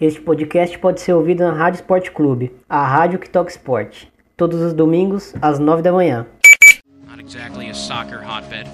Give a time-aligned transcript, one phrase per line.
[0.00, 4.60] Este podcast pode ser ouvido na Rádio Esporte Clube, a rádio que toca esporte, todos
[4.60, 6.24] os domingos às 9 da manhã.
[7.08, 8.68] Not exactly a soccer hotbed.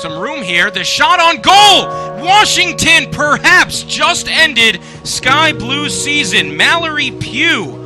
[0.00, 0.70] Some room here.
[0.70, 1.86] The shot on goal.
[2.24, 6.56] Washington perhaps just ended Sky Blues season.
[6.56, 7.76] Mallory Pugh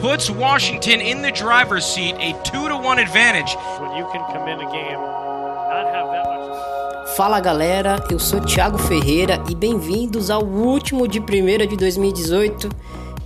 [0.00, 3.54] puts Washington in the driver's seat, a 2 to 1 advantage.
[3.78, 4.98] when you can come in a game,
[7.16, 12.68] Fala galera, eu sou Thiago Ferreira e bem-vindos ao último de primeira de 2018,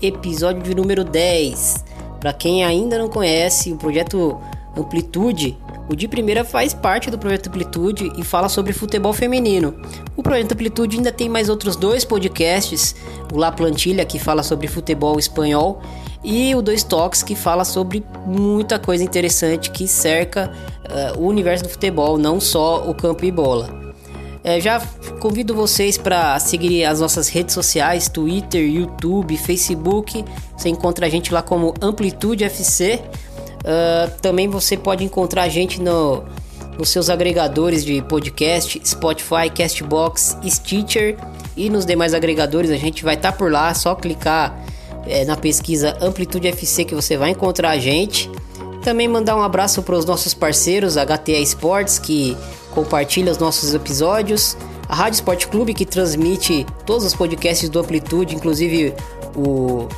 [0.01, 1.84] episódio de número 10.
[2.19, 4.41] Para quem ainda não conhece o projeto
[4.77, 9.74] Amplitude, o de primeira faz parte do projeto Amplitude e fala sobre futebol feminino.
[10.16, 12.96] O projeto Amplitude ainda tem mais outros dois podcasts,
[13.32, 15.82] o La Plantilha que fala sobre futebol espanhol
[16.24, 20.51] e o Dois Toques que fala sobre muita coisa interessante que cerca
[20.84, 23.69] eh, o universo do futebol, não só o campo e bola.
[24.42, 24.79] É, já
[25.20, 30.23] convido vocês para seguir as nossas redes sociais, Twitter, YouTube, Facebook.
[30.56, 33.01] Você encontra a gente lá como Amplitude FC.
[33.65, 36.23] Ah, também você pode encontrar a gente no,
[36.79, 41.16] nos seus agregadores de podcast, Spotify, Castbox, Stitcher
[41.56, 42.71] e nos demais agregadores.
[42.71, 44.62] A gente vai estar por lá, é só clicar
[45.07, 48.30] é, na pesquisa Amplitude FC que você vai encontrar a gente.
[48.83, 52.37] Também mandar um abraço para os nossos parceiros, HTA Esportes, que
[52.73, 54.57] compartilha os nossos episódios,
[54.88, 58.93] a Rádio Esporte Clube, que transmite todos os podcasts do Amplitude, inclusive
[59.35, 59.88] o,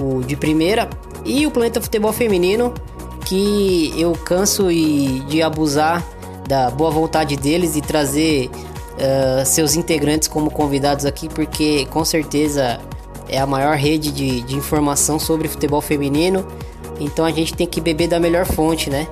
[0.00, 0.88] o de primeira,
[1.24, 2.72] e o Planeta Futebol Feminino,
[3.24, 6.06] que eu canso e, de abusar
[6.46, 8.48] da boa vontade deles e trazer
[8.98, 12.80] eh, seus integrantes como convidados aqui, porque com certeza
[13.28, 16.46] é a maior rede de, de informação sobre futebol feminino.
[17.00, 19.06] Então a gente tem que beber da melhor fonte, né?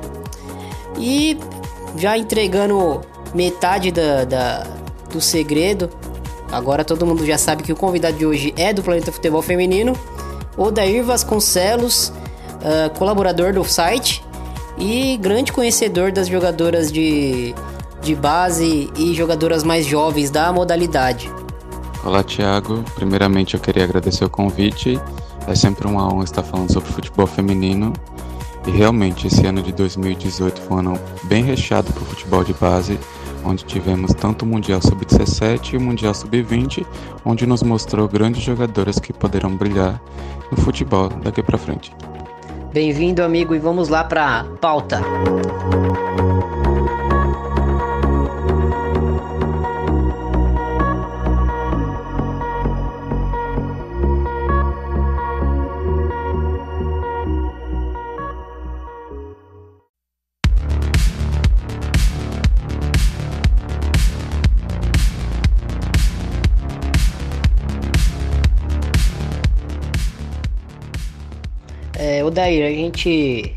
[0.99, 1.37] E
[1.97, 3.01] já entregando
[3.35, 4.67] metade da, da-
[5.13, 5.91] do segredo,
[6.51, 9.93] agora todo mundo já sabe que o convidado de hoje é do Planeta Futebol Feminino,
[10.57, 12.13] Odair Vasconcelos,
[12.63, 14.25] ah, colaborador do site
[14.79, 17.55] e grande conhecedor das jogadoras de,
[18.03, 21.31] de base e jogadoras mais jovens da modalidade.
[22.05, 22.85] Olá, Thiago.
[22.95, 25.01] Primeiramente, eu queria agradecer o convite.
[25.49, 27.95] É sempre uma honra estar falando sobre futebol feminino.
[28.67, 32.53] E realmente, esse ano de 2018 foi um ano bem recheado para o futebol de
[32.53, 33.01] base,
[33.43, 36.85] onde tivemos tanto o Mundial Sub-17 e o Mundial Sub-20,
[37.25, 39.99] onde nos mostrou grandes jogadoras que poderão brilhar
[40.51, 41.91] no futebol daqui para frente.
[42.71, 45.01] Bem-vindo, amigo, e vamos lá para pauta.
[72.35, 73.55] Odair, a gente.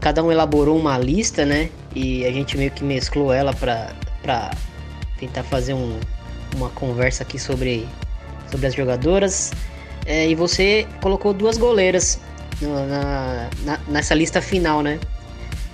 [0.00, 1.68] Cada um elaborou uma lista, né?
[1.94, 4.50] E a gente meio que mesclou ela pra
[5.18, 6.00] tentar fazer um-
[6.56, 7.86] uma conversa aqui sobre,
[8.50, 9.52] sobre as jogadoras.
[10.06, 12.18] É, e você colocou duas goleiras
[12.62, 14.98] na, na- nessa lista final, né?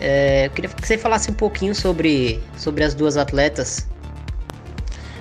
[0.00, 3.86] É, eu queria que você falasse um pouquinho sobre, sobre as duas atletas.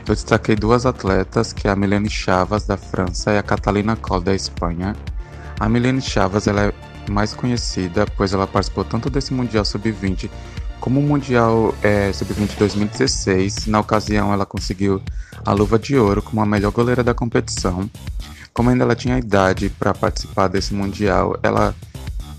[0.08, 4.22] Eu destaquei duas atletas, que é a Milene Chavas, da França, e a Catalina Coll,
[4.22, 4.96] da Espanha.
[5.60, 6.74] A Milene Chavas ela é
[7.10, 10.30] mais conhecida, pois ela participou tanto desse Mundial Sub-20
[10.80, 13.68] como o Mundial eh, Sub-20 2016.
[13.68, 15.02] Na ocasião, ela conseguiu
[15.46, 17.90] a luva de ouro como a melhor goleira da competição.
[18.54, 21.76] Como ainda ela tinha idade para participar desse Mundial, ela,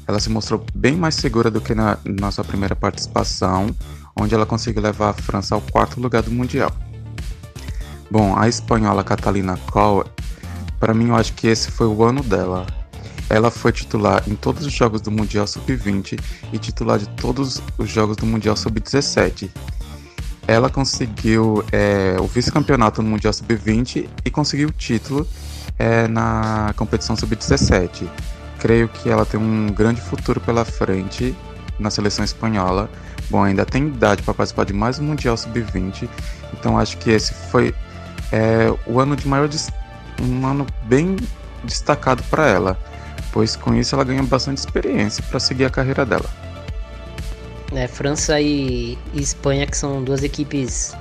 [0.07, 3.75] ela se mostrou bem mais segura do que na, na sua primeira participação,
[4.17, 6.73] onde ela conseguiu levar a França ao quarto lugar do Mundial.
[8.11, 10.05] Bom, a espanhola Catalina Coll,
[10.81, 12.78] para mim eu acho que esse foi o ano dela.
[13.31, 16.19] Ela foi titular em todos os jogos do Mundial Sub-20
[16.53, 19.51] e titular de todos os jogos do Mundial Sub-17.
[20.47, 25.29] Ela conseguiu é, o vice-campeonato no Mundial Sub-20 e conseguiu o título
[25.79, 28.09] é, na competição Sub-17.
[28.59, 31.37] Creio que ela tem um grande futuro pela frente
[31.79, 32.91] na seleção espanhola.
[33.31, 36.09] Bom, ainda tem idade para participar de mais um Mundial Sub-20,
[36.55, 37.75] então acho que esse foi
[38.33, 39.49] é, o ano de maior
[40.21, 41.17] um ano bem
[41.63, 42.79] destacado para ela,
[43.39, 46.29] pois com isso ela ganha bastante experiência para seguir a carreira dela.
[47.71, 50.93] né, França e, e Espanha, que são duas equipes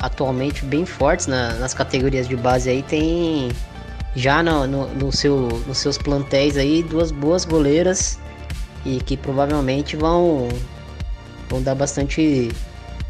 [0.00, 3.52] atualmente bem fortes na- nas categorias de base aí, tem
[4.16, 8.18] já no, no, no seu, nos seus plantéis aí duas boas goleiras
[8.84, 10.48] e que provavelmente vão,
[11.48, 12.50] vão dar bastante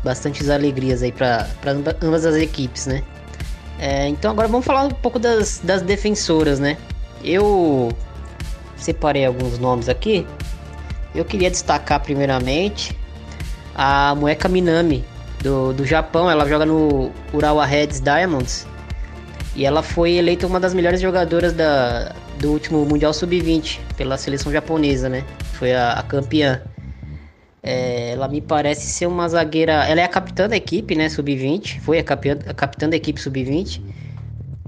[0.05, 1.47] bastantes alegrias aí para
[2.03, 3.03] ambas as equipes, né?
[3.79, 6.77] É, então agora vamos falar um pouco das, das defensoras, né?
[7.25, 7.91] Eu
[8.81, 10.27] separei alguns nomes aqui.
[11.15, 12.97] Eu queria destacar primeiramente
[13.75, 15.05] a Mueka Minami
[15.43, 16.31] do, do Japão.
[16.31, 18.67] Ela joga no Urawa Reds Diamonds
[19.55, 24.53] e ela foi eleita uma das melhores jogadoras da, do último Mundial Sub-20 pela seleção
[24.53, 25.25] japonesa, né?
[25.55, 26.62] Foi a, a campeã.
[27.62, 29.85] É, ela me parece ser uma zagueira.
[29.85, 31.09] Ela é a capitã da equipe, né?
[31.09, 31.81] Sub-20.
[31.81, 33.82] Foi a capitã, a capitã da equipe Sub-20.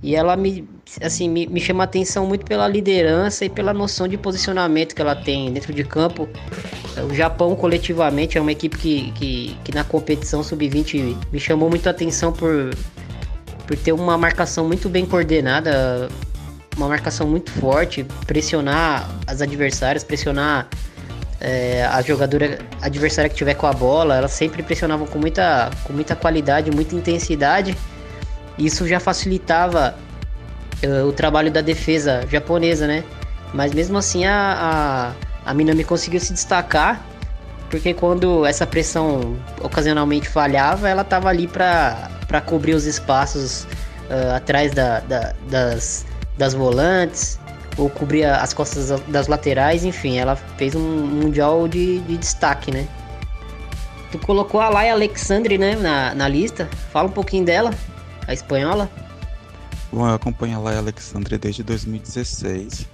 [0.02, 0.68] E ela me,
[1.00, 5.00] assim, me, me chama a atenção muito pela liderança e pela noção de posicionamento que
[5.00, 6.28] ela tem dentro de campo.
[7.10, 11.86] O Japão, coletivamente, é uma equipe que, que, que na competição sub-20 me chamou muito
[11.86, 12.70] a atenção por,
[13.66, 16.08] por ter uma marcação muito bem coordenada,
[16.76, 20.68] uma marcação muito forte, pressionar as adversárias, pressionar
[21.40, 25.92] é, a jogadora adversária que tiver com a bola, elas sempre pressionavam com muita, com
[25.92, 27.76] muita qualidade, muita intensidade.
[28.58, 29.96] Isso já facilitava
[31.08, 33.04] o trabalho da defesa japonesa, né?
[33.52, 35.14] Mas mesmo assim a,
[35.44, 37.04] a, a Minami conseguiu se destacar,
[37.70, 43.64] porque quando essa pressão ocasionalmente falhava, ela estava ali para cobrir os espaços
[44.10, 46.06] uh, atrás da, da, das,
[46.36, 47.38] das volantes,
[47.76, 52.86] ou cobrir as costas das laterais, enfim, ela fez um mundial de, de destaque, né?
[54.10, 57.70] Tu colocou a Laia Alexandre né, na, na lista, fala um pouquinho dela
[58.28, 58.90] a espanhola?
[59.92, 62.88] Bom, eu acompanho a Laia Alexandre desde 2016,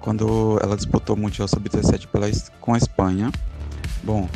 [0.00, 2.08] quando ela disputou o Mundial Sub-17
[2.58, 3.30] com a Espanha.
[4.02, 4.26] Bom,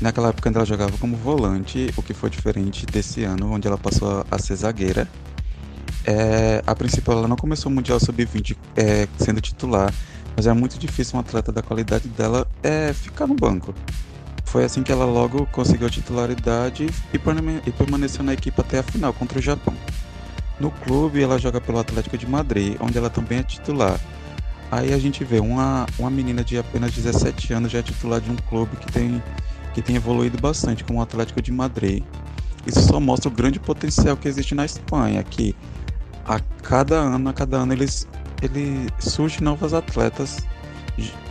[0.00, 4.24] naquela época ela jogava como volante, o que foi diferente desse ano, onde ela passou
[4.30, 5.06] a ser zagueira.
[6.06, 9.92] É, a princípio ela não começou o Mundial Sub-20 é, sendo titular,
[10.34, 13.74] mas era muito difícil um atleta da qualidade dela é, ficar no banco.
[14.46, 17.18] Foi assim que ela logo conseguiu a titularidade e
[17.72, 19.74] permaneceu na equipe até a final contra o Japão.
[20.60, 23.98] No clube, ela joga pelo Atlético de Madrid, onde ela também é titular.
[24.70, 28.30] Aí a gente vê uma, uma menina de apenas 17 anos já é titular de
[28.30, 29.22] um clube que tem,
[29.74, 32.02] que tem evoluído bastante, como o Atlético de Madrid.
[32.66, 35.54] Isso só mostra o grande potencial que existe na Espanha, que
[36.24, 38.08] a cada ano, a cada ano eles,
[38.40, 40.38] ele surge novas atletas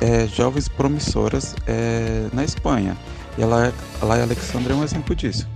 [0.02, 2.98] é, jovens promissoras é, na Espanha.
[3.38, 5.48] E a Laia Alexandra é um exemplo disso.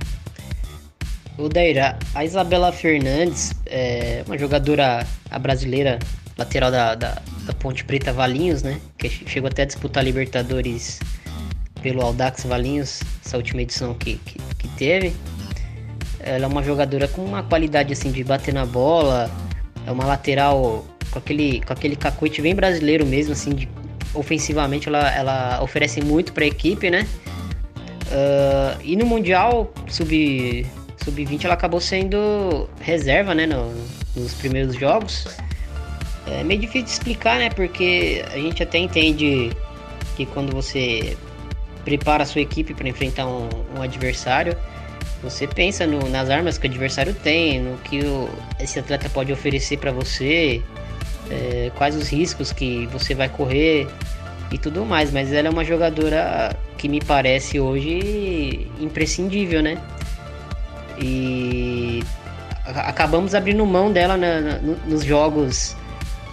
[1.37, 5.99] O Daira, a Isabela Fernandes, é uma jogadora a brasileira,
[6.37, 8.79] lateral da, da, da, Ponte Preta Valinhos, né?
[8.97, 10.99] Que chegou até a disputar Libertadores
[11.81, 15.13] pelo Aldax Valinhos, essa última edição que, que, que teve.
[16.21, 19.29] Ela é uma jogadora com uma qualidade assim de bater na bola,
[19.85, 23.69] é uma lateral com aquele, com aquele cacoete bem brasileiro mesmo, assim, de
[24.13, 27.05] ofensivamente ela, ela oferece muito para a equipe, né?
[28.07, 30.65] Uh, e no Mundial Sub,
[31.05, 33.45] Sub-20 ela acabou sendo reserva, né?
[33.45, 33.71] No,
[34.15, 35.27] nos primeiros jogos.
[36.25, 37.49] É meio difícil de explicar, né?
[37.51, 39.51] Porque a gente até entende
[40.17, 41.15] que quando você
[41.83, 43.47] prepara a sua equipe para enfrentar um,
[43.77, 44.57] um, adversário,
[45.21, 48.27] você pensa no, nas armas que o adversário tem, no que o,
[48.59, 50.63] esse atleta pode oferecer para você,
[51.29, 53.87] é, quais os riscos que você vai correr
[54.51, 55.11] e tudo mais.
[55.11, 59.77] Mas ela é uma jogadora que me parece hoje imprescindível, né?
[60.97, 62.03] E
[62.65, 65.75] acabamos abrindo mão dela na, na, nos jogos,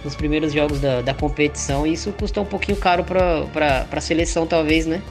[0.03, 4.47] nos primeiros jogos da, da competição, e isso custou um pouquinho caro para a seleção,
[4.47, 5.01] talvez, né?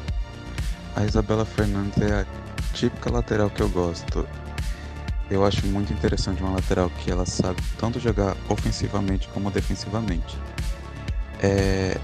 [0.97, 2.27] A Isabela Fernandes é a
[2.75, 4.27] típica lateral que eu gosto.
[5.31, 10.37] Eu acho muito interessante uma lateral que ela sabe tanto jogar ofensivamente como defensivamente.
[11.43, 11.97] É,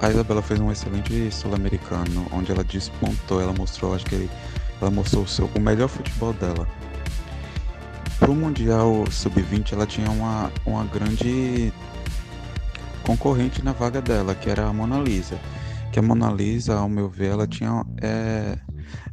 [0.00, 4.30] a Isabela fez um excelente sul-americano, onde ela despontou, ela mostrou, acho que
[4.80, 6.66] ela mostrou o, seu, o melhor futebol dela.
[8.20, 11.72] Pro Mundial Sub-20 ela tinha uma, uma grande
[13.02, 15.40] concorrente na vaga dela, que era a Mona Lisa.
[15.92, 18.56] Que a Mona Lisa, ao meu ver, ela tinha é,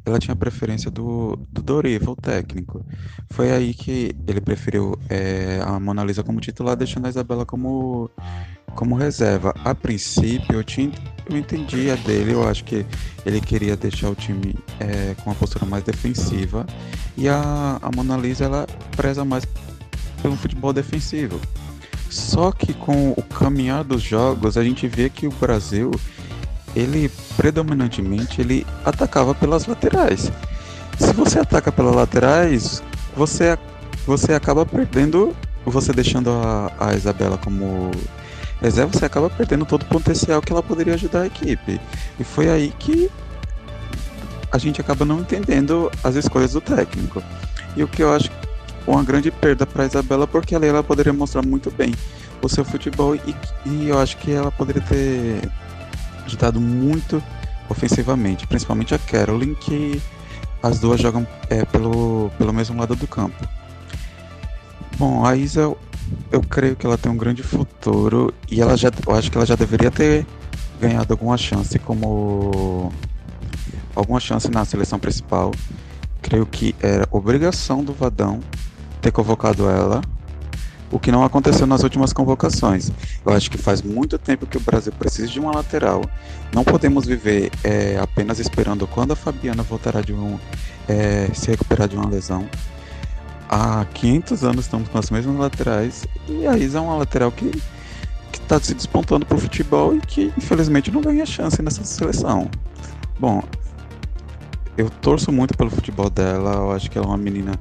[0.08, 2.86] ela tinha preferência do, do Doriva, o técnico.
[3.30, 8.10] Foi aí que ele preferiu é, a Mona Lisa como titular, deixando a Isabela como,
[8.74, 9.54] como reserva.
[9.66, 10.92] A princípio, eu, tinha,
[11.30, 12.86] eu entendi a dele, eu acho que
[13.26, 16.66] ele queria deixar o time é, com uma postura mais defensiva.
[17.18, 18.66] E a, a Mona Lisa, ela
[18.96, 19.46] preza mais
[20.22, 21.38] pelo futebol defensivo.
[22.10, 25.92] Só que com o caminhar dos jogos, a gente vê que o Brasil
[26.78, 30.32] ele predominantemente ele atacava pelas laterais.
[31.00, 32.84] Se você ataca pelas laterais,
[33.16, 33.58] você,
[34.06, 37.92] você acaba perdendo, você deixando a, a Isabela como
[38.62, 41.80] reserva, você acaba perdendo todo o potencial que ela poderia ajudar a equipe.
[42.20, 43.10] E foi aí que
[44.52, 47.22] a gente acaba não entendendo as escolhas do técnico.
[47.76, 48.32] E o que eu acho
[48.88, 51.94] uma grande perda para Isabela, porque ali ela poderia mostrar muito bem
[52.42, 55.42] o seu futebol e, e eu acho que ela poderia ter
[56.28, 57.24] ajudado muito
[57.70, 60.02] ofensivamente, principalmente a Carolyn, que
[60.62, 63.48] as duas jogam é, pelo, pelo mesmo lado do campo.
[64.98, 65.78] Bom, a Isa, eu,
[66.32, 69.46] eu creio que ela tem um grande futuro e ela já, eu acho que ela
[69.46, 70.26] já deveria ter
[70.80, 72.92] ganhado alguma chance como
[73.96, 75.52] alguma chance na seleção principal.
[76.22, 78.40] Creio que era obrigação do Vadão
[79.02, 80.02] ter convocado ela,
[80.92, 82.92] o que não aconteceu nas últimas convocações.
[83.26, 86.02] Eu acho que faz muito tempo que o Brasil precisa de uma lateral.
[86.54, 90.40] Não podemos viver é, apenas esperando quando a Fabiana voltará de um
[90.88, 92.48] é, se recuperar de uma lesão.
[93.50, 97.52] Há 500 anos estamos com as mesmas laterais e a Isa é uma lateral que
[98.34, 102.50] está se despontando para o futebol e que infelizmente não ganha chance nessa seleção.
[103.20, 103.42] Bom,
[104.78, 107.54] eu torço muito pelo futebol dela, eu acho que ela é uma menina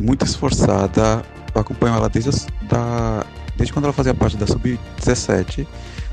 [0.00, 1.22] muito esforçada.
[1.54, 2.30] Acompanho ela desde,
[2.62, 3.24] da,
[3.56, 5.66] desde quando ela fazia parte da Sub-17.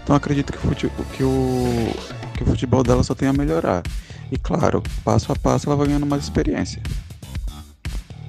[0.04, 1.94] Então acredito que, fute, que, o,
[2.36, 3.84] que o futebol dela só tem a melhorar.
[4.32, 6.82] E claro, passo a passo ela vai ganhando mais experiência.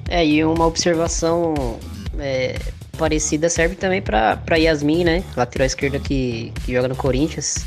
[0.08, 1.78] É, e uma observação
[2.18, 2.58] é,
[2.98, 5.24] parecida serve também para Yasmin, né?
[5.36, 7.64] Lateral esquerda que, que joga no Corinthians,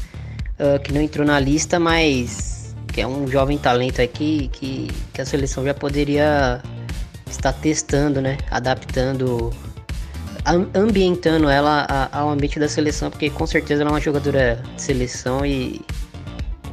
[0.59, 5.21] uh, que não entrou na lista, mas que é um jovem talento aqui que, que
[5.21, 6.61] a seleção já poderia
[7.33, 8.37] estar testando, né?
[8.49, 9.51] Adaptando,
[10.73, 15.45] ambientando ela ao ambiente da seleção, porque com certeza ela é uma jogadora de seleção
[15.45, 15.81] e,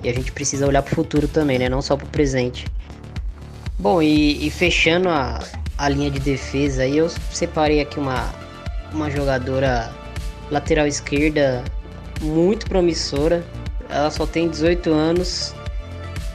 [0.02, 1.68] e a gente precisa olhar para o futuro também, né?
[1.68, 2.66] Não só para o presente.
[3.78, 5.40] Bom, e, e fechando a,
[5.78, 8.30] a linha de defesa, aí eu separei aqui uma,
[8.92, 9.90] uma jogadora
[10.50, 11.64] lateral esquerda
[12.20, 13.42] muito promissora.
[13.88, 15.54] Ela só tem 18 anos,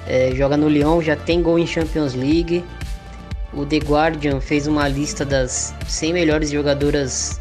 [0.07, 2.63] é, joga no Lyon, já tem gol em Champions League.
[3.55, 7.39] O The Guardian fez uma lista das 100 melhores jogadoras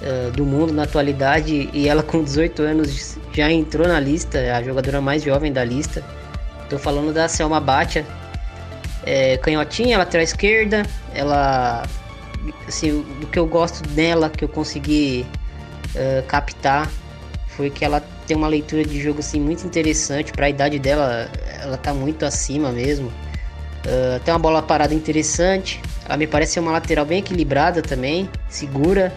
[0.00, 4.62] uh, do mundo na atualidade e ela com 18 anos já entrou na lista, a
[4.62, 6.04] jogadora mais jovem da lista.
[6.62, 8.06] Estou falando da Selma Batia,
[9.04, 10.84] é, canhotinha, lateral esquerda.
[11.14, 11.84] Ela
[12.66, 15.26] assim, do que eu gosto dela, que eu consegui
[15.94, 16.88] uh, captar,
[17.48, 21.28] foi que ela tem uma leitura de jogo assim muito interessante para a idade dela.
[21.60, 23.10] Ela tá muito acima mesmo.
[23.86, 25.80] Uh, tem uma bola parada interessante.
[26.06, 29.12] Ela me parece ser uma lateral bem equilibrada também, segura.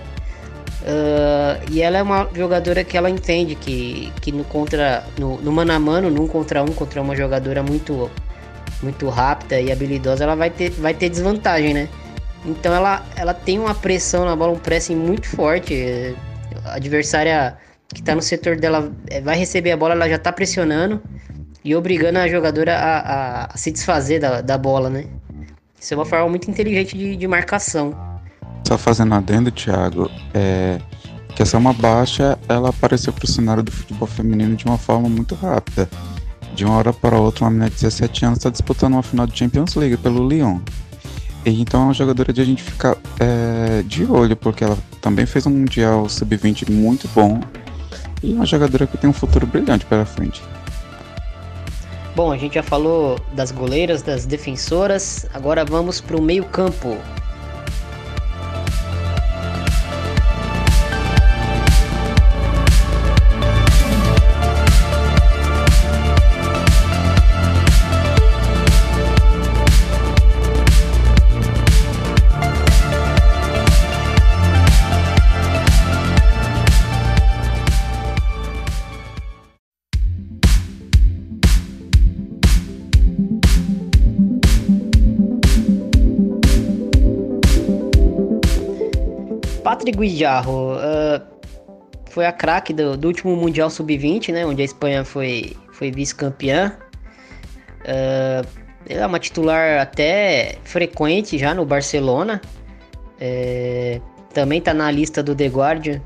[0.82, 5.52] Uh, e ela é uma jogadora que ela entende que, que no contra no, no
[5.52, 8.10] mano a mano, num contra um contra uma jogadora muito
[8.82, 11.88] muito rápida e habilidosa, ela vai ter, vai ter desvantagem, né?
[12.44, 16.16] Então ela, ela tem uma pressão na bola, um pressing muito forte.
[16.66, 17.58] A adversária
[17.94, 21.02] que está no setor dela é, vai receber a bola, ela já está pressionando
[21.64, 25.06] e obrigando a jogadora a, a, se desfazer da, da bola, né?
[25.80, 27.96] Isso é uma forma muito inteligente de, de marcação.
[28.68, 30.80] Só fazendo adendo, Thiago, é,
[31.36, 34.78] que essa é uma baixa, ela apareceu para o cenário do futebol feminino de uma
[34.78, 35.90] forma muito rápida.
[36.54, 39.38] De uma hora para outra, uma menina de 17 anos está disputando uma final de
[39.38, 40.60] Champions League pelo Lyon.
[41.46, 45.48] Então é uma jogadora de a gente ficar é, de olho, porque ela também fez
[45.48, 47.40] um Mundial Sub-20 muito bom.
[48.22, 50.42] E é uma jogadora que tem um futuro brilhante pela frente.
[52.14, 56.98] Bom, a gente já falou das goleiras, das defensoras, agora vamos para o meio-campo.
[89.82, 91.22] Patrick Guijarro uh,
[92.12, 94.46] foi a craque do, do, último Mundial Sub-20, né?
[94.46, 96.78] Onde a Espanha foi, foi vice-campeã.
[97.82, 98.48] Uh,
[98.88, 102.40] é uma titular até frequente já no Barcelona.
[103.20, 104.00] É,
[104.34, 106.02] também está na lista do The Guardian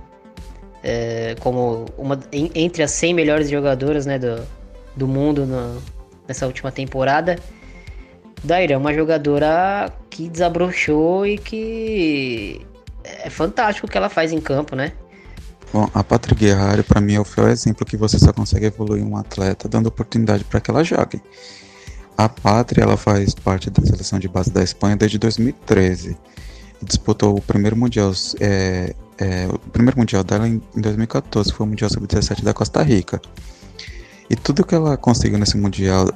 [0.84, 4.46] é, como uma entre as 100 melhores jogadoras né, do,
[4.96, 5.82] do mundo no,
[6.27, 7.38] nessa última temporada.
[8.44, 12.65] Daira é uma jogadora que desabrochou e que
[13.24, 14.92] é fantástico o que ela faz em campo, né?
[15.74, 19.04] Bom, a Patrick Guerrari, para mim, é o fiel exemplo que você só consegue evoluir
[19.04, 21.22] um atleta dando oportunidade para que ela jogue.
[22.18, 26.18] A Pátria, ela faz parte da seleção de base da Espanha desde 2013.
[26.82, 31.70] Disputou o primeiro mundial, é, é, o primeiro mundial dela em, em 2014, foi o
[31.70, 33.22] mundial sub-17 da Costa Rica.
[34.30, 36.10] E tudo que ela conseguiu nesse mundial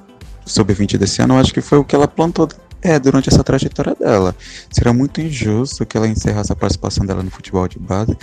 [0.45, 2.47] sub-20 desse ano, eu acho que foi o que ela plantou
[2.81, 4.35] é durante essa trajetória dela.
[4.71, 8.17] Seria muito injusto que ela encerrasse a participação dela no futebol de base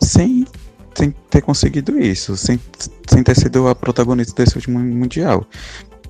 [0.00, 0.46] sem,
[0.94, 2.60] sem ter conseguido isso, sem,
[3.08, 5.46] sem ter sido a protagonista desse último mundial.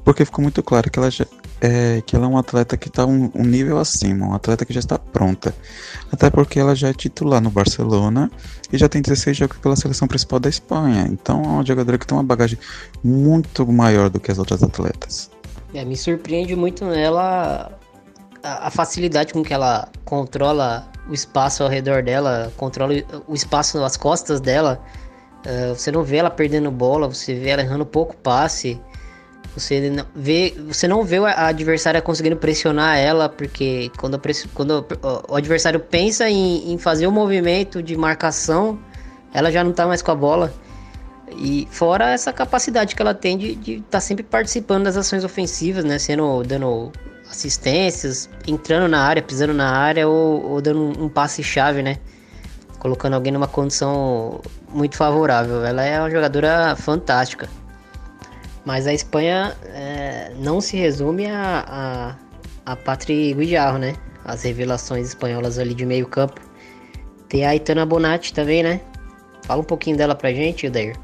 [0.05, 1.25] Porque ficou muito claro que ela já,
[1.61, 4.73] é, que ela é um atleta que está um, um, nível acima, um atleta que
[4.73, 5.55] já está pronta.
[6.11, 8.29] Até porque ela já é titular no Barcelona
[8.73, 11.07] e já tem 16 jogos pela seleção principal da Espanha.
[11.09, 12.59] Então é uma jogadora que tem uma bagagem
[13.03, 15.31] muito maior do que as outras atletas.
[15.73, 17.79] É, me surpreende muito nela
[18.43, 22.95] a, facilidade com que ela controla o espaço ao redor dela, controla
[23.27, 24.81] o espaço nas costas dela.
[25.47, 28.81] Uh, você não vê ela perdendo bola, você vê ela errando pouco passe.
[29.57, 34.21] Você não vê, você não vê a adversária conseguindo pressionar ela, porque quando,
[34.55, 34.87] quando
[35.29, 38.79] o adversário pensa em, em fazer o um movimento de marcação,
[39.35, 40.55] ela já não tá mais com a bola.
[41.37, 45.85] E fora essa capacidade que ela tem de estar tá sempre participando das ações ofensivas,
[45.85, 45.99] né?
[45.99, 46.93] Sendo, dando
[47.33, 51.97] assistências, entrando na área, pisando na área ou, ou dando um, passe-chave, né?
[52.79, 55.65] Colocando alguém numa condição muito favorável.
[55.65, 57.49] Ela é uma jogadora fantástica.
[58.65, 62.17] Mas a Espanha é, não se resume a,
[62.67, 63.95] a, a Patri Guijarro, né?
[64.25, 66.41] As revelações espanholas ali de meio campo.
[67.29, 68.81] Tem a Aitana Bonatti também, né?
[69.45, 70.97] Fala um pouquinho dela pra gente, Odair.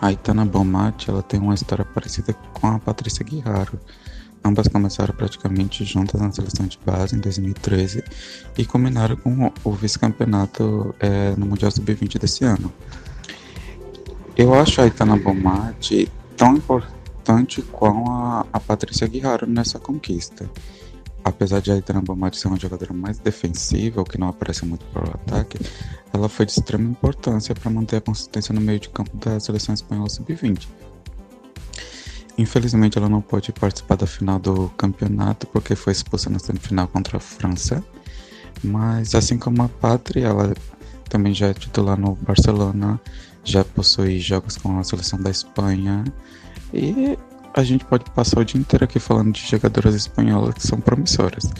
[0.00, 3.78] A Aitana Bonatti, ela tem uma história parecida com a Patrícia Guijarro.
[4.44, 8.04] Ambas começaram praticamente juntas na seleção de base em 2013
[8.58, 12.70] e combinaram com o vice-campeonato é, no Mundial Sub-20 desse ano.
[14.36, 20.48] Eu acho a Aitana Bonatti tão importante quanto a, a Patrícia Guijarro nessa conquista.
[21.24, 24.84] Apesar de a Aitana Bomari ser uma jogadora mais defensiva, o que não aparece muito
[24.92, 25.58] para o ataque,
[26.12, 29.74] ela foi de extrema importância para manter a consistência no meio de campo da seleção
[29.74, 30.68] espanhola sub-20.
[32.36, 37.18] Infelizmente, ela não pôde participar da final do campeonato porque foi expulsa na semifinal contra
[37.18, 37.82] a França.
[38.62, 40.54] Mas, assim como a Pátria, ela
[41.08, 43.00] também já é titular no Barcelona,
[43.44, 46.04] já possui jogos com a seleção da Espanha
[46.72, 47.16] e
[47.54, 51.52] a gente pode passar o dia inteiro aqui falando de jogadoras espanholas que são promissoras.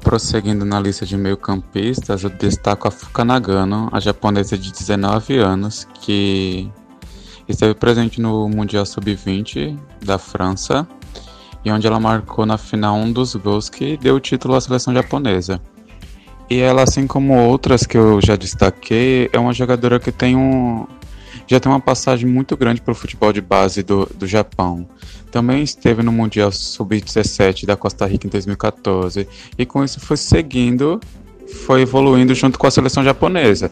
[0.00, 5.86] Prosseguindo na lista de meio-campistas, eu destaco a Fuka Nagano, a japonesa de 19 anos,
[6.02, 6.70] que
[7.52, 10.86] esteve presente no Mundial Sub-20 da França
[11.64, 14.94] e onde ela marcou na final um dos gols que deu o título à seleção
[14.94, 15.60] japonesa.
[16.48, 20.86] E ela, assim como outras que eu já destaquei, é uma jogadora que tem um
[21.46, 24.88] já tem uma passagem muito grande para o futebol de base do, do Japão.
[25.32, 29.26] Também esteve no Mundial Sub-17 da Costa Rica em 2014
[29.58, 31.00] e com isso foi seguindo,
[31.66, 33.70] foi evoluindo junto com a seleção japonesa.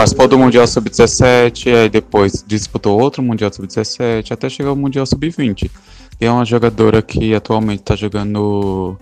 [0.00, 5.70] Participou do Mundial Sub-17, aí depois disputou outro Mundial Sub-17 até chegar ao Mundial Sub-20.
[6.18, 8.98] E é uma jogadora que atualmente está jogando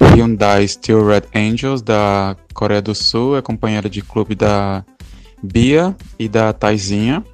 [0.00, 4.84] Hyundai Steel Red Angels da Coreia do Sul, é companheira de clube da
[5.42, 7.24] Bia e da Taizinha.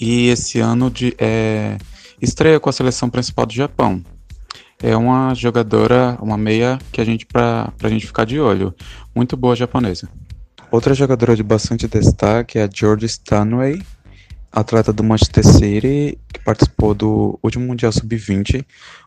[0.00, 1.78] E esse ano de, é,
[2.20, 4.02] estreia com a seleção principal do Japão.
[4.82, 8.74] É uma jogadora, uma meia que a gente para a gente ficar de olho.
[9.14, 10.08] Muito boa japonesa.
[10.70, 13.82] Outra jogadora de bastante destaque é a George Stanway,
[14.52, 18.66] atleta do Manchester City, que participou do último Mundial Sub-20,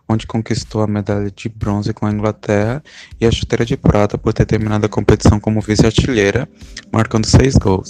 [0.10, 2.84] onde conquistou a medalha de bronze com a Inglaterra
[3.20, 6.50] e a chuteira de prata por ter terminado a competição como vice-artilheira,
[6.92, 7.90] marcando seis gols.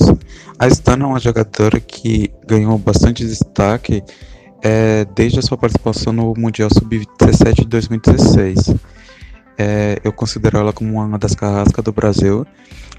[0.60, 4.04] A Stan é uma jogadora que ganhou bastante destaque
[4.62, 8.76] é, desde a sua participação no Mundial Sub-17 de 2016.
[9.62, 12.47] É, eu considero ela como uma das carrascas do Brasil,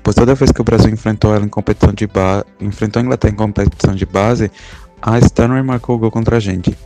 [0.01, 3.33] pois toda vez que o Brasil enfrentou ela em competição de base, enfrentou a Inglaterra
[3.33, 4.49] em competição de base,
[5.01, 6.79] a Stanley marcou o gol contra a gente.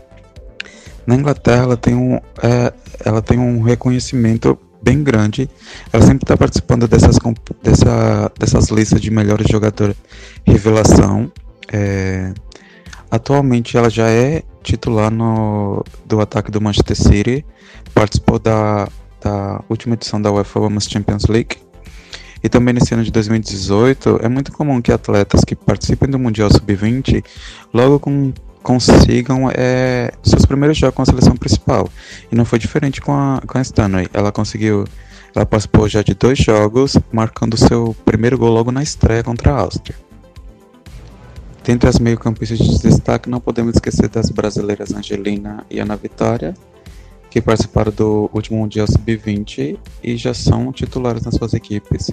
[1.06, 2.72] Na Inglaterra ela tem um, é,
[3.04, 5.48] ela tem um reconhecimento bem grande.
[5.92, 7.18] Ela sempre está participando dessas,
[7.62, 9.94] dessa, dessas listas de melhores jogadores
[10.46, 11.30] revelação.
[11.70, 12.32] É,
[13.10, 17.44] atualmente ela já é titular no, do ataque do Manchester City.
[17.92, 18.88] Participou da,
[19.26, 21.56] da última edição da UEFA Women's Champions League.
[22.42, 26.48] E também nesse ano de 2018, é muito comum que atletas que participem do Mundial
[26.50, 27.24] Sub-20,
[27.74, 31.88] logo com consigam é, seus primeiros jogos com a seleção principal.
[32.30, 34.08] E não foi diferente com a, com a Stanley.
[34.12, 34.84] Ela conseguiu.
[35.34, 39.60] Ela participou já de dois jogos, marcando seu primeiro gol logo na estreia contra a
[39.60, 39.96] Áustria.
[41.62, 46.54] Dentre as meio-campistas de destaque, não podemos esquecer das brasileiras Angelina e Ana Vitória,
[47.36, 52.10] que participaram do último Mundial Sub-20 e já são titulares nas suas equipes.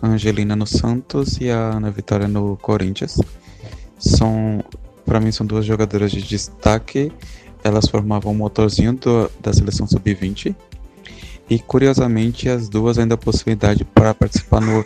[0.00, 3.20] A Angelina no Santos e a Ana Vitória no Corinthians.
[3.98, 4.64] São
[5.04, 7.12] para mim são duas jogadoras de destaque.
[7.62, 10.56] Elas formavam o motorzinho do, da seleção sub-20.
[11.50, 14.82] E curiosamente, as duas ainda possuem idade para participar no,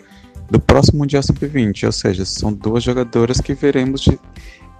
[0.51, 4.18] do próximo Mundial Sub-20, ou seja, são duas jogadoras que veremos de,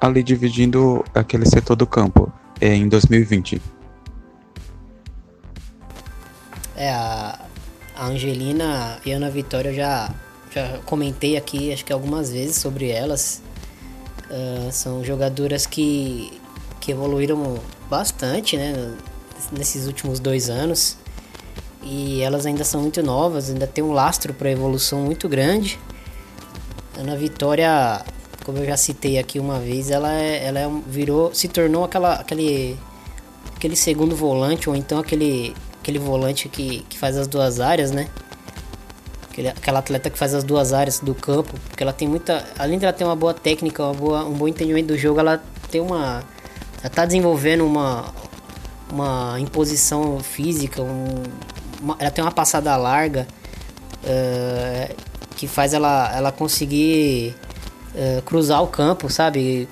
[0.01, 3.76] ali dividindo aquele setor do campo é, em 2020.
[6.77, 7.39] É, a,
[7.99, 10.15] Angelina e a Ana Vitória eu já,
[10.55, 13.43] já comentei aqui, acho que algumas vezes sobre elas.
[14.31, 16.41] Uh, são jogadoras que,
[16.81, 17.59] que evoluíram
[17.89, 18.95] bastante, né?
[19.53, 20.99] Nesses últimos dois anos.
[21.83, 25.79] E elas ainda são muito novas, ainda tem um lastro para evolução muito grande.
[26.99, 28.05] Ana Vitória,
[28.45, 32.15] como eu já citei aqui uma vez, ela, é, ela é, virou, se tornou aquela,
[32.15, 32.77] aquele,
[33.55, 35.55] aquele segundo volante, ou então aquele,
[35.87, 38.09] aquele volante que, que faz as duas áreas, né?
[39.31, 42.45] Aquele, aquela atleta que faz as duas áreas do campo, porque ela tem muita.
[42.59, 45.41] Além de ela ter uma boa técnica, uma boa, um bom entendimento do jogo, ela
[45.71, 46.25] tem uma.
[46.81, 48.13] Ela tá desenvolvendo uma,
[48.91, 51.23] uma imposição física, um,
[51.81, 53.29] uma, ela tem uma passada larga
[54.03, 54.97] uh,
[55.37, 57.33] que faz ela, ela conseguir
[57.95, 59.69] uh, cruzar o campo, sabe?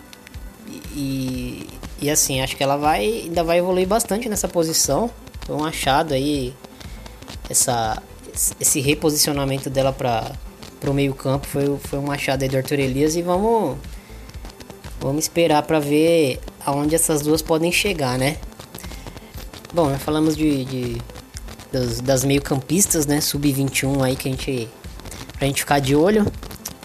[0.95, 1.67] E,
[2.01, 5.11] e assim, acho que ela vai ainda vai evoluir bastante nessa posição.
[5.45, 6.55] Foi um achado aí
[7.49, 8.03] essa,
[8.61, 10.37] esse reposicionamento dela para
[10.87, 13.77] o meio campo foi, foi um achado aí do Arthur Elias e vamos
[15.01, 18.39] vamos esperar para ver aonde essas duas podem chegar, né?
[19.73, 21.03] Bom, nós falamos de, de
[21.75, 23.21] das, das meio-campistas, né?
[23.21, 24.69] Sub-21 aí que a gente.
[25.37, 26.25] pra gente ficar de olho.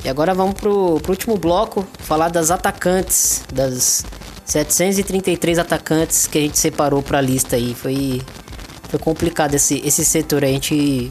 [0.04, 4.06] E agora vamos pro, pro último bloco, falar das atacantes, das
[4.45, 7.76] 733 atacantes que a gente separou pra lista aí.
[7.76, 8.22] Foi,
[8.89, 10.43] foi complicado esse, esse setor.
[10.43, 11.10] A gente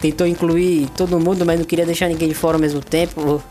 [0.00, 3.42] tentou incluir todo mundo, mas não queria deixar ninguém de fora ao mesmo tempo.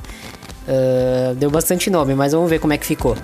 [0.68, 3.16] Uh, deu bastante nome, mas vamos ver como é que ficou.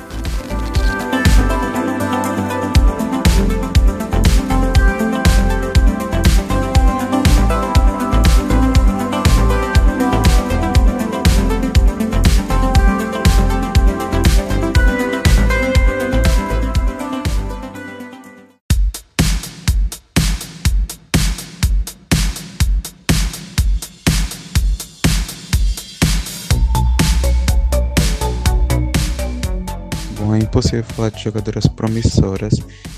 [30.55, 32.53] Impossível falar de jogadoras promissoras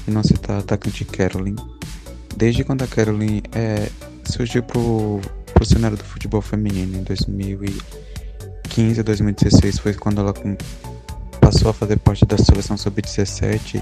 [0.08, 1.56] e não citar atacante Carolyn.
[2.36, 3.89] Desde quando a Carolyn é,
[4.26, 5.20] surgiu pro,
[5.56, 10.36] pro cenário do futebol feminino em 2015 a 2016 foi quando ela
[11.41, 13.82] passou a fazer parte da seleção sub-17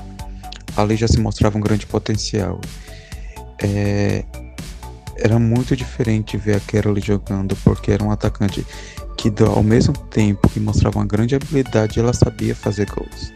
[0.78, 2.62] ali já se mostrava um grande potencial.
[3.62, 4.24] É,
[5.18, 8.66] era muito diferente ver a Carolyn jogando porque era um atacante
[9.18, 13.34] que ao mesmo tempo que mostrava uma grande habilidade ela sabia fazer gols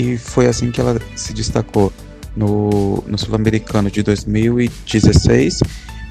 [0.00, 1.92] e foi assim que ela se destacou
[2.34, 5.60] no, no Sul-Americano de 2016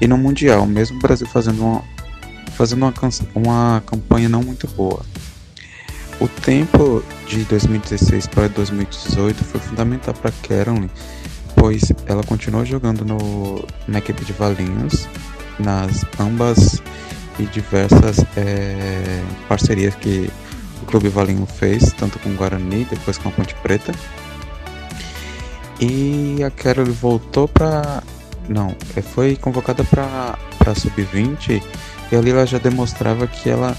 [0.00, 1.82] e no Mundial, mesmo o Brasil fazendo uma,
[2.56, 2.94] fazendo uma,
[3.34, 5.04] uma campanha não muito boa.
[6.20, 10.88] O tempo de 2016 para 2018 foi fundamental para Caroline,
[11.56, 15.08] pois ela continuou jogando no, na equipe de Valinhos,
[15.58, 16.80] nas ambas
[17.40, 20.30] e diversas é, parcerias que
[20.86, 23.92] Clube Valinho fez, tanto com o Guarani, depois com a Ponte Preta.
[25.80, 28.02] E a Carol voltou para.
[28.48, 31.62] Não, é, foi convocada para Sub-20
[32.10, 33.76] e ali ela já demonstrava que ela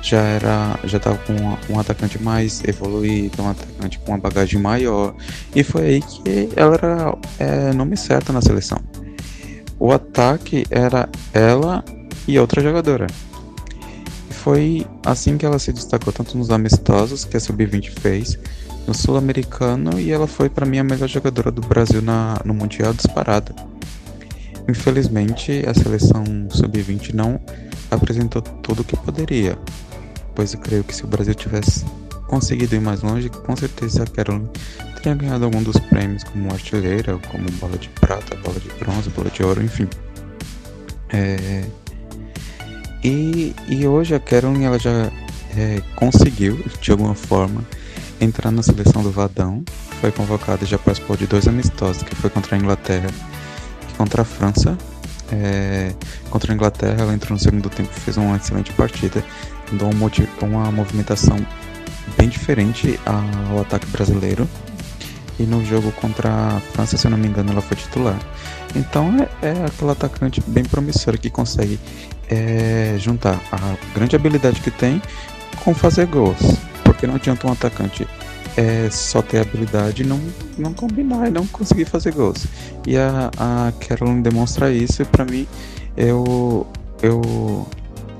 [0.00, 5.14] já era já estava com um atacante mais evoluído, um atacante com uma bagagem maior
[5.54, 8.78] e foi aí que ela era é, nome certo na seleção.
[9.78, 11.84] O ataque era ela
[12.26, 13.06] e outra jogadora
[14.44, 18.38] foi assim que ela se destacou tanto nos amistosos que a Sub-20 fez,
[18.86, 22.92] no Sul-Americano e ela foi para mim a melhor jogadora do Brasil na, no Mundial
[22.92, 23.54] disparada.
[24.68, 27.40] Infelizmente, a seleção Sub-20 não
[27.90, 29.58] apresentou tudo o que poderia,
[30.34, 31.86] pois eu creio que se o Brasil tivesse
[32.26, 34.46] conseguido ir mais longe, com certeza a Carolyn
[34.96, 39.30] teria ganhado algum dos prêmios como artilheira, como bola de prata, bola de bronze, bola
[39.30, 39.88] de ouro, enfim.
[41.10, 41.64] É,
[43.04, 45.10] e, e hoje a Carolyn ela já
[45.56, 47.62] é, conseguiu, de alguma forma,
[48.20, 49.62] entrar na seleção do Vadão.
[50.00, 53.10] Foi convocada e já participou de dois amistosos, que foi contra a Inglaterra
[53.90, 54.76] e contra a França.
[55.30, 55.92] É,
[56.30, 59.22] contra a Inglaterra, ela entrou no segundo tempo e fez uma excelente partida,
[59.70, 59.86] dando
[60.42, 61.36] uma movimentação
[62.16, 64.48] bem diferente ao ataque brasileiro.
[65.38, 68.18] E no jogo contra a França, se eu não me engano, ela foi titular.
[68.74, 71.78] Então é, é aquela atacante bem promissora que consegue
[72.34, 75.00] é, juntar a grande habilidade que tem
[75.62, 76.38] com fazer gols.
[76.82, 78.06] Porque não adianta um atacante
[78.56, 80.20] é, só ter habilidade e não,
[80.58, 82.46] não combinar e não conseguir fazer gols.
[82.86, 85.46] E a, a Carolyn demonstra isso e pra mim
[85.96, 86.66] eu,
[87.02, 87.66] eu,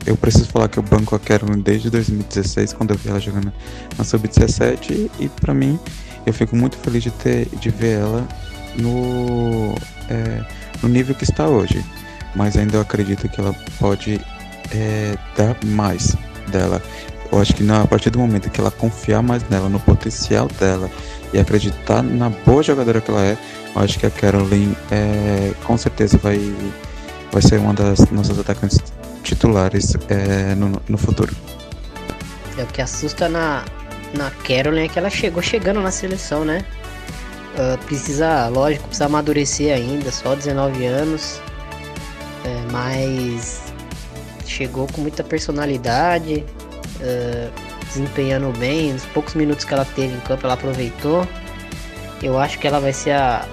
[0.06, 3.52] eu preciso falar que eu banco a Carolyn desde 2016, quando eu vi ela jogando
[3.96, 5.78] na Sub-17 e, pra mim
[6.26, 8.26] eu fico muito feliz de, ter, de ver ela
[8.76, 9.74] no,
[10.08, 10.44] é,
[10.82, 11.84] no nível que está hoje.
[12.34, 14.20] Mas ainda eu acredito que ela pode
[14.72, 16.16] é, dar mais
[16.48, 16.82] dela.
[17.30, 20.48] Eu acho que na, a partir do momento que ela confiar mais nela, no potencial
[20.58, 20.90] dela
[21.32, 23.36] e acreditar na boa jogadora que ela é,
[23.74, 26.38] eu acho que a Caroline é, com certeza vai,
[27.32, 28.78] vai ser uma das nossas atacantes
[29.22, 31.34] titulares é, no, no futuro.
[32.56, 33.64] É o que assusta na,
[34.16, 36.64] na Caroline é que ela chegou chegando na seleção, né?
[37.54, 41.40] Uh, precisa, lógico, precisa amadurecer ainda, só 19 anos.
[42.44, 43.72] É, mas
[44.46, 46.44] chegou com muita personalidade,
[47.00, 48.92] uh, desempenhando bem.
[48.92, 51.26] Nos poucos minutos que ela teve em campo, ela aproveitou.
[52.22, 53.46] Eu acho que ela vai ser a,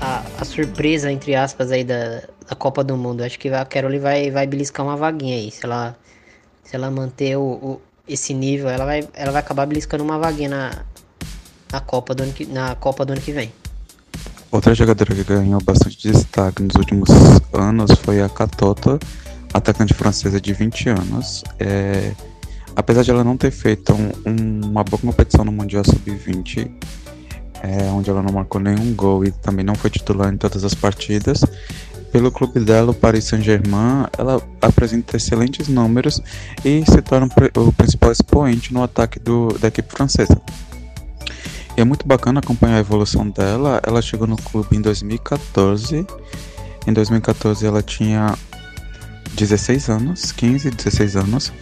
[0.00, 3.20] a, a surpresa, entre aspas, aí da, da Copa do Mundo.
[3.20, 5.50] Eu acho que a Carol vai, vai beliscar uma vaguinha aí.
[5.50, 5.96] Se ela,
[6.64, 10.48] se ela manter o, o, esse nível, ela vai, ela vai acabar beliscando uma vaguinha
[10.48, 10.84] na,
[11.72, 13.52] na, Copa do ano que, na Copa do ano que vem.
[14.50, 17.10] Outra jogadora que ganhou bastante destaque nos últimos
[17.52, 18.98] anos foi a Catota,
[19.52, 21.44] atacante francesa de 20 anos.
[21.58, 22.12] É,
[22.74, 26.70] apesar de ela não ter feito um, uma boa competição no Mundial Sub-20,
[27.62, 30.74] é, onde ela não marcou nenhum gol e também não foi titular em todas as
[30.74, 31.42] partidas,
[32.10, 36.22] pelo clube dela, o Paris Saint-Germain, ela apresenta excelentes números
[36.64, 40.40] e se torna o principal expoente no ataque do, da equipe francesa.
[41.78, 43.80] É muito bacana acompanhar a evolução dela.
[43.86, 46.04] Ela chegou no clube em 2014.
[46.84, 48.36] Em 2014 ela tinha
[49.34, 51.52] 16 anos, 15, 16 anos.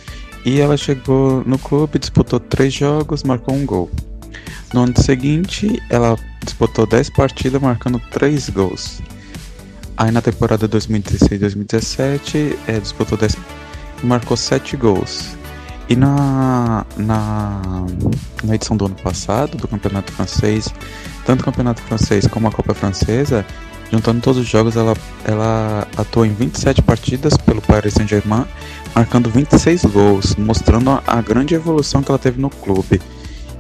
[0.43, 3.91] E ela chegou no clube, disputou 3 jogos, marcou um gol.
[4.73, 9.03] No ano seguinte, ela disputou 10 partidas, marcando 3 gols.
[9.99, 13.37] Aí na temporada 2016-2017, é, disputou 10
[14.03, 15.37] e marcou 7 gols.
[15.89, 17.87] E na, na,
[18.43, 20.73] na edição do ano passado, do Campeonato Francês,
[21.25, 23.47] tanto o Campeonato Francês como a Copa Francesa,
[23.91, 24.95] juntando todos os jogos, ela,
[25.25, 28.45] ela atuou em 27 partidas pelo Paris Saint-Germain,
[28.95, 33.01] marcando 26 gols, mostrando a, a grande evolução que ela teve no clube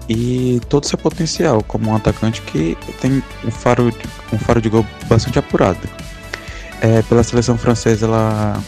[0.08, 3.98] e todo seu potencial como um atacante que tem um faro de,
[4.32, 5.88] um faro de gol bastante apurado.
[6.80, 8.62] É, pela seleção francesa, ela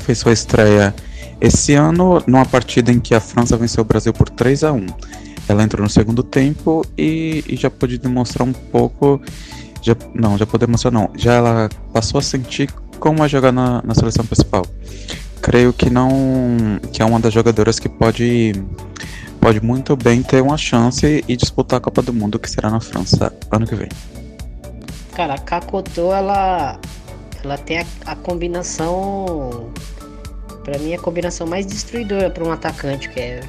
[0.00, 0.94] fez sua estreia
[1.40, 4.86] esse ano, numa partida em que a França venceu o Brasil por 3 a 1
[5.48, 9.20] ela entrou no segundo tempo e, e já pôde demonstrar um pouco.
[9.80, 11.10] Já, não, já pôde demonstrar não.
[11.14, 14.66] Já ela passou a sentir como é jogar na, na seleção principal.
[15.40, 16.10] Creio que não.
[16.92, 18.52] que é uma das jogadoras que pode.
[19.40, 22.80] Pode muito bem ter uma chance e disputar a Copa do Mundo, que será na
[22.80, 23.88] França ano que vem.
[25.14, 26.80] Cara, a Kakoto, ela.
[27.44, 29.70] Ela tem a, a combinação
[30.66, 33.40] para mim, a combinação mais destruidora para um atacante, que é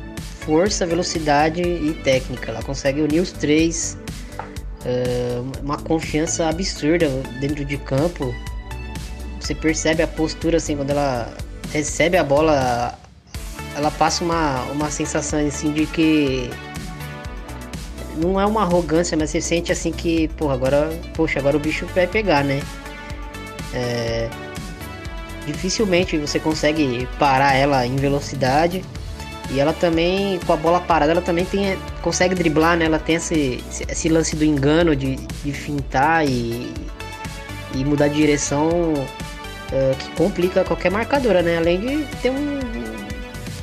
[0.41, 2.51] força, velocidade e técnica.
[2.51, 3.97] Ela consegue unir os três,
[4.85, 7.09] uh, uma confiança absurda
[7.41, 8.35] dentro de campo.
[9.39, 11.33] Você percebe a postura assim quando ela
[11.73, 12.93] recebe a bola,
[13.75, 16.51] ela passa uma, uma sensação assim de que
[18.15, 21.87] não é uma arrogância, mas você sente assim que, porra, agora, poxa, agora o bicho
[21.95, 22.61] vai pegar, né?
[23.73, 24.29] É,
[25.47, 28.83] dificilmente você consegue parar ela em velocidade.
[29.49, 32.83] E ela também, com a bola parada, ela também tem, consegue driblar, né?
[32.83, 36.73] Ela tem esse, esse lance do engano de, de fintar e,
[37.73, 41.57] e mudar de direção uh, que complica qualquer marcadora, né?
[41.57, 42.59] Além de ter um,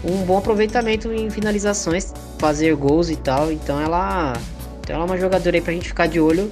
[0.05, 3.53] um bom aproveitamento em finalizações, fazer gols e tal.
[3.53, 4.33] Então ela,
[4.81, 6.51] então ela é uma jogadora aí pra gente ficar de olho.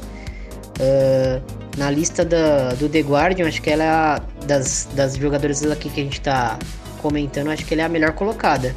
[0.79, 5.63] Uh, na lista da, do The Guardian, acho que ela é a, das, das jogadoras
[5.65, 6.59] aqui que a gente está
[7.01, 8.75] comentando, acho que ela é a melhor colocada.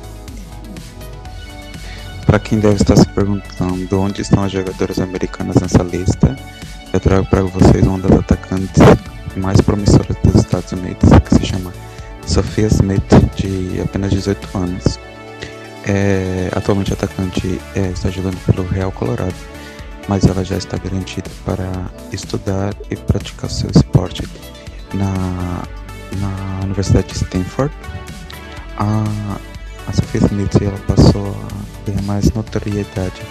[2.25, 6.35] Para quem deve estar se perguntando onde estão as jogadoras americanas nessa lista,
[6.91, 8.81] eu trago para vocês uma das atacantes
[9.37, 11.73] mais promissoras dos Estados Unidos, que se chama
[12.25, 13.03] Sophia Smith,
[13.35, 14.99] de apenas 18 anos.
[15.87, 19.35] É, atualmente atacante é, está jogando pelo Real Colorado
[20.07, 21.69] mas ela já está garantida para
[22.11, 24.23] estudar e praticar seu esporte
[24.97, 25.63] na,
[26.19, 27.73] na Universidade de Stanford.
[28.77, 29.03] A,
[29.87, 33.21] a Sophia Smith ela passou a ter mais notoriedade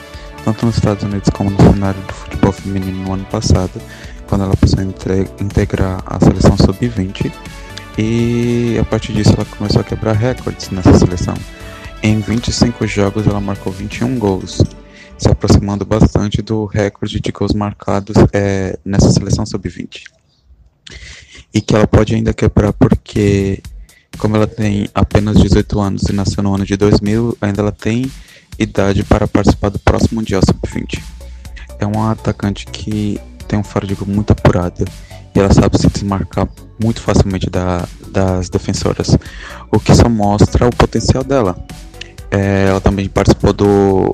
[0.44, 3.80] tanto nos Estados Unidos como no cenário do futebol feminino no ano passado,
[4.28, 7.32] quando ela passou a integrar a seleção sub-20
[7.96, 11.34] e a partir disso ela começou a quebrar recordes nessa seleção.
[12.02, 14.62] Em 25 jogos, ela marcou 21 gols,
[15.16, 20.02] se aproximando bastante do recorde de gols marcados é, nessa seleção sub-20.
[21.54, 23.62] E que ela pode ainda quebrar porque,
[24.18, 28.10] como ela tem apenas 18 anos e nasceu no ano de 2000, ainda ela tem
[28.58, 31.00] idade para participar do próximo Mundial Sub-20.
[31.78, 34.84] É um atacante que tem um faro de gol muito apurado
[35.34, 36.48] e ela sabe se desmarcar
[36.82, 39.16] muito facilmente da, das defensoras,
[39.70, 41.56] o que só mostra o potencial dela.
[42.30, 44.12] É, ela também participou do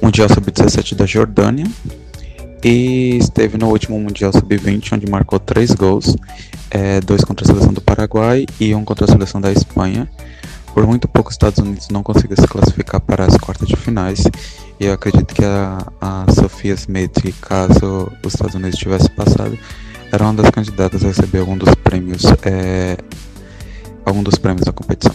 [0.00, 1.66] Mundial Sub-17 da Jordânia
[2.62, 6.16] e esteve no último Mundial Sub-20, onde marcou três gols,
[6.70, 10.08] é, dois contra a seleção do Paraguai e um contra a seleção da Espanha.
[10.72, 14.24] Por muito pouco, os Estados Unidos não conseguiu se classificar para as quartas de finais.
[14.80, 19.58] E eu acredito que a, a Sophia Smith, caso os Estados Unidos tivesse passado,
[20.10, 22.96] era uma das candidatas a receber algum dos prêmios, é,
[24.04, 25.14] algum dos prêmios da competição.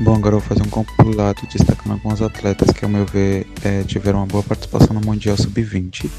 [0.00, 3.84] Bom, agora eu vou fazer um compilado destacando alguns atletas que, ao meu ver, é,
[3.84, 6.10] tiveram uma boa participação no Mundial Sub-20.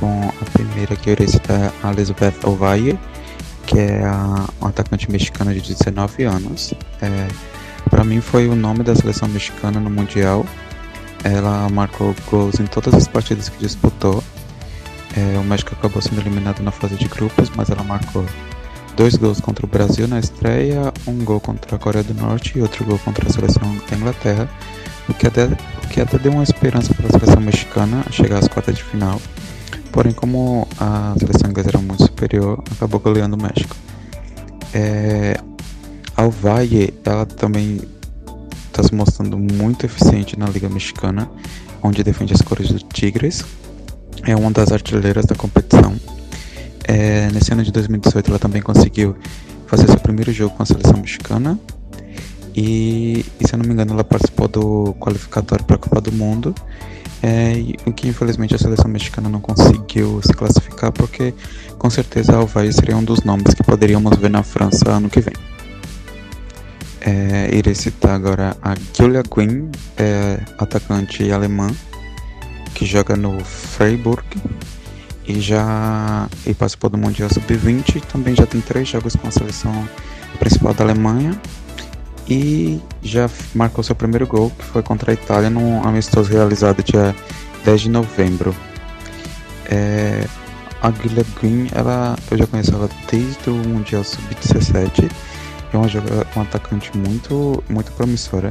[0.00, 2.98] Bom, a primeira que eu irei citar é a Elizabeth Ovalle,
[3.66, 6.72] que é a, uma atacante mexicana de 19 anos.
[7.02, 7.26] É,
[7.90, 10.46] Para mim, foi o nome da seleção mexicana no Mundial.
[11.24, 14.22] Ela marcou gols em todas as partidas que disputou.
[15.16, 18.24] É, o México acabou sendo eliminado na fase de grupos, mas ela marcou
[18.96, 22.62] dois gols contra o Brasil na estreia, um gol contra a Coreia do Norte e
[22.62, 24.48] outro gol contra a seleção da Inglaterra,
[25.08, 28.48] o que até, o que até deu uma esperança para a seleção mexicana chegar às
[28.48, 29.20] quartas de final.
[29.92, 33.76] Porém, como a seleção inglesa era muito superior, acabou goleando o México.
[34.72, 35.38] É,
[36.16, 37.80] a Valle, ela também
[38.66, 41.30] está se mostrando muito eficiente na Liga Mexicana,
[41.82, 43.44] onde defende as cores do Tigres.
[44.24, 45.94] É uma das artilheiras da competição
[46.84, 49.16] é, nesse ano de 2018 ela também conseguiu
[49.66, 51.58] fazer seu primeiro jogo com a seleção mexicana.
[52.54, 56.12] E, e se eu não me engano ela participou do qualificatório para a Copa do
[56.12, 56.54] Mundo.
[57.22, 57.54] É,
[57.86, 61.32] o que infelizmente a seleção mexicana não conseguiu se classificar porque
[61.78, 65.20] com certeza a Alvaí seria um dos nomes que poderíamos ver na França ano que
[65.20, 65.34] vem.
[67.00, 71.70] É, irei citar agora a Julia Quinn, é, atacante alemã,
[72.74, 74.24] que joga no Freiburg
[75.26, 78.02] e já e participou do Mundial Sub-20.
[78.12, 79.88] Também já tem três jogos com a seleção
[80.38, 81.38] principal da Alemanha
[82.28, 87.14] e já marcou seu primeiro gol, que foi contra a Itália num amistoso realizado dia
[87.64, 88.54] 10 de novembro.
[89.66, 90.26] É,
[90.82, 95.10] a Guilherme Green, ela, eu já conheço ela desde o Mundial Sub-17.
[95.72, 95.86] É uma,
[96.36, 98.50] uma atacante muito, muito promissora.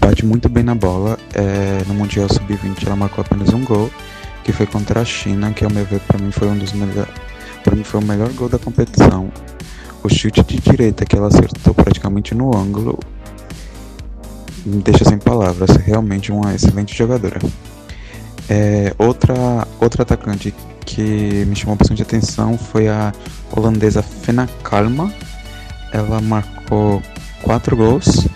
[0.00, 1.18] Bate muito bem na bola.
[1.34, 3.90] É, no Mundial Sub-20 ela marcou apenas um gol
[4.48, 7.12] que foi contra a China, que ao meu ver para mim foi um dos melhores,
[7.62, 9.30] para mim foi o melhor gol da competição.
[10.02, 12.98] O chute de direita que ela acertou praticamente no ângulo
[14.64, 17.38] me deixa sem palavras, realmente uma excelente jogadora.
[18.48, 20.54] É, outra outra atacante
[20.86, 23.12] que me chamou bastante atenção foi a
[23.54, 25.12] holandesa Fena Kalma.
[25.92, 27.02] Ela marcou
[27.42, 28.26] quatro gols,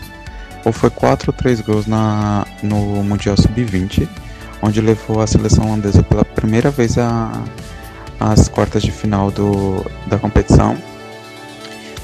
[0.63, 4.07] ou foi quatro ou três gols na, no Mundial Sub-20
[4.63, 6.97] onde levou a seleção holandesa pela primeira vez
[8.19, 10.77] às quartas de final do, da competição.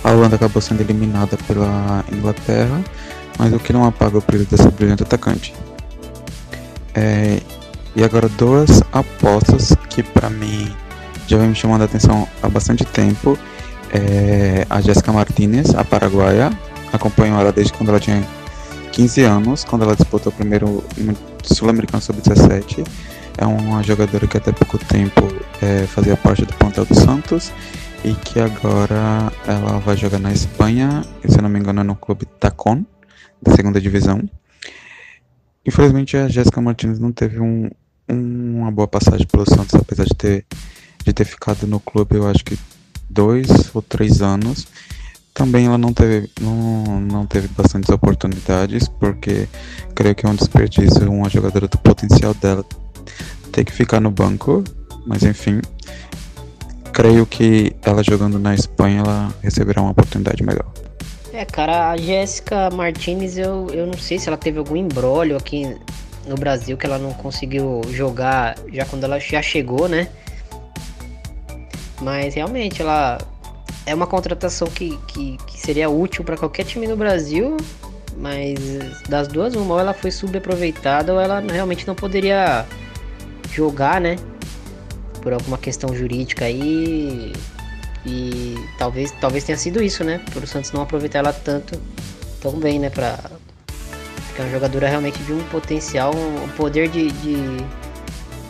[0.02, 2.82] A Holanda acabou sendo eliminada pela Inglaterra,
[3.38, 5.54] mas o que não apaga o brilho dessa brilhante atacante.
[6.94, 7.40] É,
[7.94, 10.74] e agora duas apostas que para mim
[11.26, 13.38] já vem me chamando a atenção há bastante tempo.
[13.92, 16.50] É a Jéssica Martinez, a paraguaia,
[16.92, 18.22] acompanho ela desde quando ela tinha
[18.92, 20.84] 15 anos, quando ela disputou o primeiro
[21.44, 22.86] Sul-Americano Sub-17.
[23.36, 25.22] É uma jogadora que até pouco tempo
[25.62, 27.52] é, fazia parte do plantel do Santos
[28.04, 32.26] e que agora ela vai jogar na Espanha, se não me engano, é no clube
[32.26, 32.84] Tacon,
[33.40, 34.28] da segunda divisão.
[35.64, 37.70] Infelizmente, a Jéssica Martins não teve um,
[38.08, 40.46] uma boa passagem pelo Santos, apesar de ter,
[41.04, 42.58] de ter ficado no clube, eu acho que
[43.08, 44.66] dois ou três anos.
[45.38, 49.46] Também ela não teve, não, não teve bastantes oportunidades, porque
[49.94, 52.64] creio que é um desperdício uma jogadora do potencial dela
[53.52, 54.64] ter que ficar no banco,
[55.06, 55.60] mas enfim.
[56.92, 60.66] Creio que ela jogando na Espanha ela receberá uma oportunidade melhor.
[61.32, 65.72] É, cara, a Jéssica Martinez, eu, eu não sei se ela teve algum embrólio aqui
[66.26, 70.08] no Brasil que ela não conseguiu jogar já quando ela já chegou, né?
[72.02, 73.18] Mas realmente ela
[73.88, 77.56] é uma contratação que, que, que seria útil para qualquer time no Brasil,
[78.18, 78.58] mas
[79.08, 82.66] das duas, uma, ou ela foi subaproveitada ou ela realmente não poderia
[83.50, 84.16] jogar, né?
[85.22, 87.32] Por alguma questão jurídica aí.
[88.04, 90.20] E talvez, talvez tenha sido isso, né?
[90.32, 91.80] Por o Santos não aproveitar ela tanto
[92.40, 92.90] tão bem, né?
[92.90, 93.18] Pra,
[94.34, 97.36] que é uma jogadora realmente de um potencial, um poder de, de,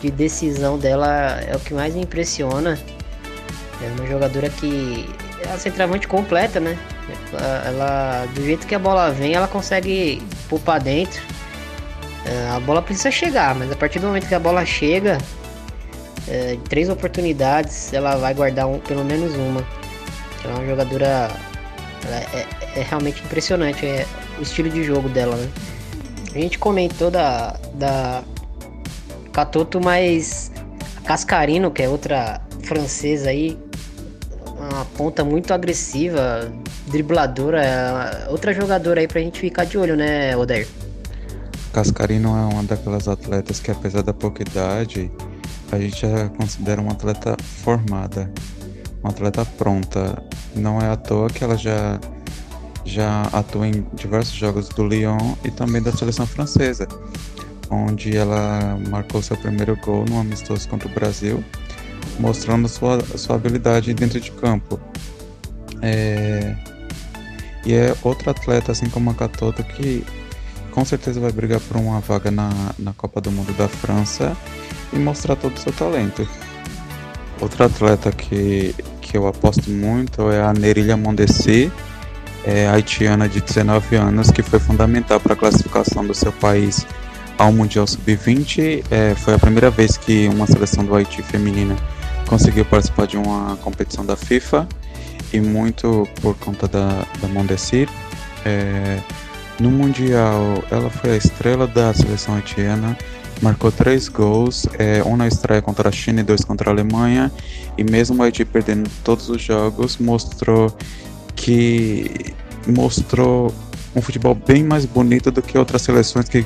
[0.01, 2.77] de decisão dela é o que mais me impressiona.
[3.81, 5.07] É uma jogadora que
[5.43, 6.77] é a completa, né?
[7.65, 11.21] Ela, do jeito que a bola vem, ela consegue pôr pra dentro.
[12.25, 15.17] É, a bola precisa chegar, mas a partir do momento que a bola chega,
[16.27, 19.65] é, três oportunidades, ela vai guardar um, pelo menos uma.
[20.43, 21.31] Ela é uma jogadora.
[22.05, 22.45] É,
[22.79, 24.05] é, realmente impressionante é,
[24.37, 25.49] o estilo de jogo dela, né?
[26.33, 28.23] A gente comentou da, da
[29.33, 30.51] Catoto, mas
[30.97, 33.57] a Cascarino, que é outra francesa aí,
[34.59, 36.51] uma ponta muito agressiva,
[36.87, 40.67] dribladora, é outra jogadora aí pra gente ficar de olho, né, Odair?
[41.73, 45.11] Cascarino é uma daquelas atletas que, apesar da pouca idade,
[45.71, 48.31] a gente já considera uma atleta formada,
[49.01, 50.21] uma atleta pronta.
[50.55, 51.99] Não é à toa que ela já,
[52.83, 56.87] já atua em diversos jogos do Lyon e também da seleção francesa,
[57.69, 61.43] onde ela marcou seu primeiro gol no amistoso contra o Brasil,
[62.19, 64.79] mostrando sua, sua habilidade dentro de campo.
[65.81, 66.55] É...
[67.65, 70.03] E é outra atleta, assim como a Catoto, que
[70.71, 74.35] com certeza vai brigar por uma vaga na, na Copa do Mundo da França
[74.93, 76.27] e mostrar todo o seu talento.
[77.41, 81.71] Outro atleta que, que eu aposto muito é a Nerilha Mondesi,
[82.45, 86.85] é, haitiana de 19 anos, que foi fundamental para a classificação do seu país
[87.37, 88.83] ao Mundial Sub-20.
[88.89, 91.75] É, foi a primeira vez que uma seleção do Haiti feminina
[92.29, 94.67] conseguiu participar de uma competição da FIFA
[95.33, 97.89] e muito por conta da, da Mondesi.
[98.45, 98.99] É,
[99.59, 102.95] no Mundial, ela foi a estrela da seleção haitiana,
[103.41, 107.31] marcou três gols, é, um na estreia contra a China e dois contra a Alemanha,
[107.75, 110.71] e mesmo o Haiti perdendo todos os jogos, mostrou
[111.35, 112.33] que
[112.67, 113.51] mostrou
[113.95, 116.45] um futebol bem mais bonito do que outras seleções que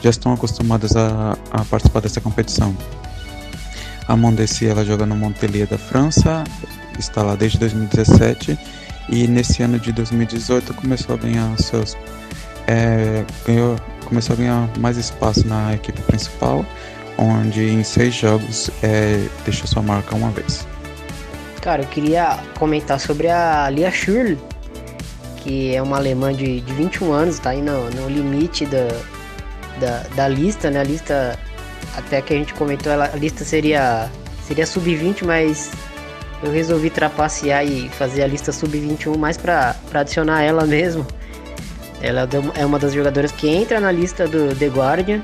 [0.00, 2.74] já estão acostumadas a, a participar dessa competição.
[4.08, 6.44] A Mondesi ela joga no Montpellier da França,
[6.98, 8.58] está lá desde 2017
[9.08, 11.96] e nesse ano de 2018 começou a ganhar seus
[12.66, 16.64] é, ganhou, começou a ganhar mais espaço na equipe principal,
[17.16, 20.66] onde em seis jogos é, deixou sua marca uma vez.
[21.62, 24.38] Cara, eu queria comentar sobre a Lia Schürrle,
[25.38, 28.88] que é uma alemã de, de 21 anos, tá aí no, no limite da,
[29.80, 30.80] da, da, lista, né?
[30.80, 31.38] A lista,
[31.96, 34.10] até que a gente comentou, ela, a lista seria,
[34.46, 35.70] seria sub-20, mas
[36.42, 41.06] eu resolvi trapacear e fazer a lista sub-21 mais para adicionar ela mesmo.
[42.00, 45.22] Ela é uma das jogadoras que entra na lista do The Guardian.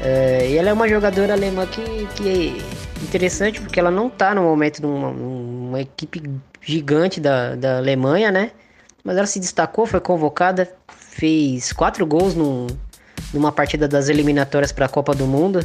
[0.00, 4.34] É, e ela é uma jogadora alemã que, que é interessante porque ela não está
[4.34, 6.22] no momento numa, numa equipe
[6.62, 8.52] gigante da, da Alemanha, né?
[9.02, 12.66] Mas ela se destacou, foi convocada, fez quatro gols num,
[13.32, 15.64] numa partida das eliminatórias para a Copa do Mundo.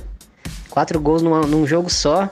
[0.70, 2.26] Quatro gols numa, num jogo só.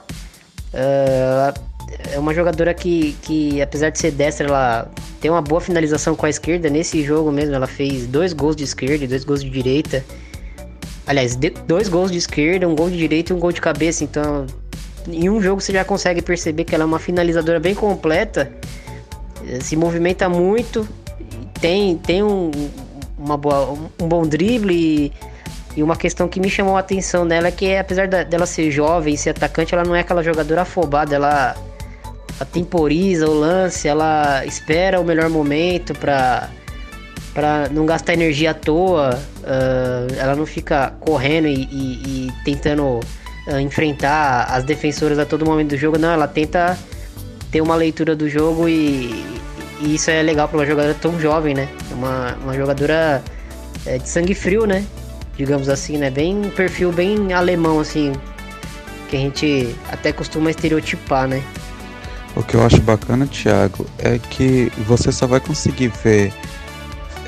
[0.72, 1.74] Uh,
[2.12, 6.26] é uma jogadora que, que, apesar de ser destra, ela tem uma boa finalização com
[6.26, 6.68] a esquerda.
[6.68, 10.04] Nesse jogo mesmo, ela fez dois gols de esquerda e dois gols de direita.
[11.06, 14.04] Aliás, dois gols de esquerda, um gol de direita e um gol de cabeça.
[14.04, 14.46] Então,
[15.06, 18.50] em um jogo você já consegue perceber que ela é uma finalizadora bem completa.
[19.46, 20.88] Eh, se movimenta muito,
[21.60, 22.50] tem, tem um,
[23.24, 25.12] uma boa, um bom drible e,
[25.76, 29.14] e, uma questão que me chamou a atenção dela é que apesar dela ser jovem
[29.14, 31.56] e ser atacante, ela não é aquela jogadora afobada, ela
[32.36, 36.50] ela temporiza o lance, ela espera o melhor momento para
[37.32, 43.00] para não gastar energia à toa, uh, ela não fica correndo e, e, e tentando
[43.48, 46.78] uh, enfrentar as defensoras a todo momento do jogo, não, ela tenta
[47.50, 49.24] ter uma leitura do jogo e,
[49.80, 51.68] e isso é legal para uma jogadora tão jovem, né?
[51.90, 53.22] Uma, uma jogadora
[53.86, 54.84] é, de sangue frio, né?
[55.36, 56.10] Digamos assim, né?
[56.10, 58.12] Bem um perfil bem alemão, assim,
[59.08, 61.42] que a gente até costuma estereotipar, né?
[62.36, 66.32] O que eu acho bacana, Thiago, é que você só vai conseguir ver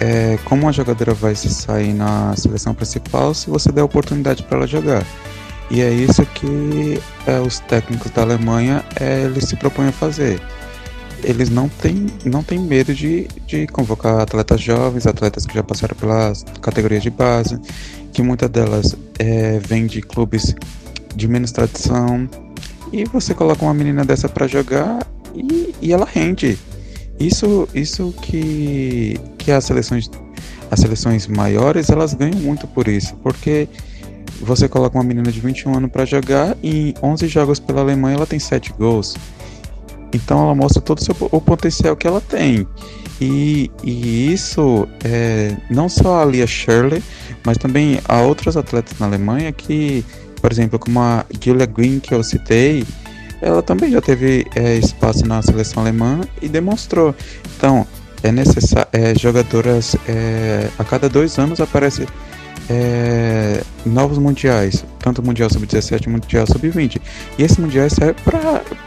[0.01, 4.59] é, como a jogadora vai se sair na seleção principal se você der oportunidade para
[4.59, 5.05] ela jogar.
[5.71, 10.41] E é isso que é, os técnicos da Alemanha é, eles se propõem a fazer.
[11.27, 15.97] Eles não têm, não têm medo de, de convocar atletas jovens, atletas que já passaram
[15.97, 17.59] pelas categorias de base,
[18.13, 20.55] que muitas delas é, vêm de clubes
[21.15, 22.29] de menos tradição,
[22.93, 25.05] e você coloca uma menina dessa para jogar
[25.35, 26.57] e, e ela rende.
[27.19, 30.09] Isso, isso que, que as seleções
[30.71, 33.69] as seleções maiores elas ganham muito por isso, porque
[34.41, 38.17] você coloca uma menina de 21 anos para jogar e em 11 jogos pela Alemanha
[38.17, 39.17] ela tem 7 gols.
[40.13, 42.67] Então ela mostra todo o, seu, o potencial que ela tem.
[43.21, 47.03] E, e isso é, não só a Lia Shirley,
[47.45, 50.05] mas também há outros atletas na Alemanha que,
[50.41, 52.85] por exemplo, como a Julia Green que eu citei,
[53.41, 57.15] ela também já teve é, espaço na seleção alemã e demonstrou.
[57.57, 57.87] Então,
[58.23, 62.07] é necessário, é, jogadoras é, a cada dois anos aparece
[62.69, 67.01] é, novos mundiais, tanto Mundial Sub-17 e o Mundial Sub-20.
[67.39, 68.21] E esse Mundial serve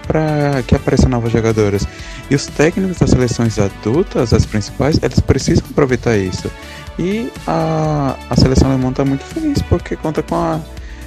[0.07, 1.87] para que apareçam novas jogadoras.
[2.29, 6.51] E os técnicos das seleções adultas, as principais, eles precisam aproveitar isso.
[6.97, 10.59] E a, a seleção alemã está muito feliz porque conta com, a,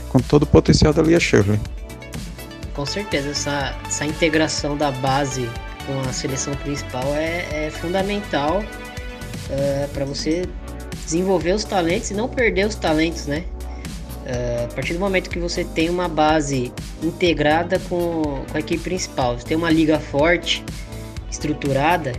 [0.09, 1.61] com todo o potencial da Lia Shirley.
[2.75, 5.47] Com certeza, essa, essa integração da base
[5.87, 8.65] com a seleção principal é, é fundamental
[9.51, 10.49] é, para você
[11.05, 13.45] desenvolver os talentos e não perder os talentos, né?
[14.23, 16.73] Uh, a partir do momento que você tem uma base
[17.03, 20.65] integrada com, com a equipe principal, você tem uma liga forte,
[21.29, 22.13] estruturada,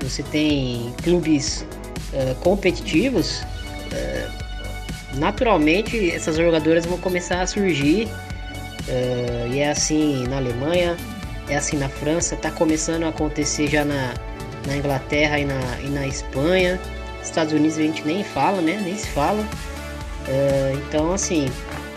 [0.00, 1.66] você tem clubes
[2.14, 8.08] uh, competitivos, uh, naturalmente essas jogadoras vão começar a surgir.
[9.52, 10.96] e é assim na Alemanha,
[11.48, 14.14] é assim na França, está começando a acontecer já na,
[14.66, 16.80] na Inglaterra e na, e na Espanha.
[17.22, 18.80] Estados Unidos a gente nem fala, né?
[18.84, 19.40] Nem se fala.
[19.40, 21.50] Uh, então, assim,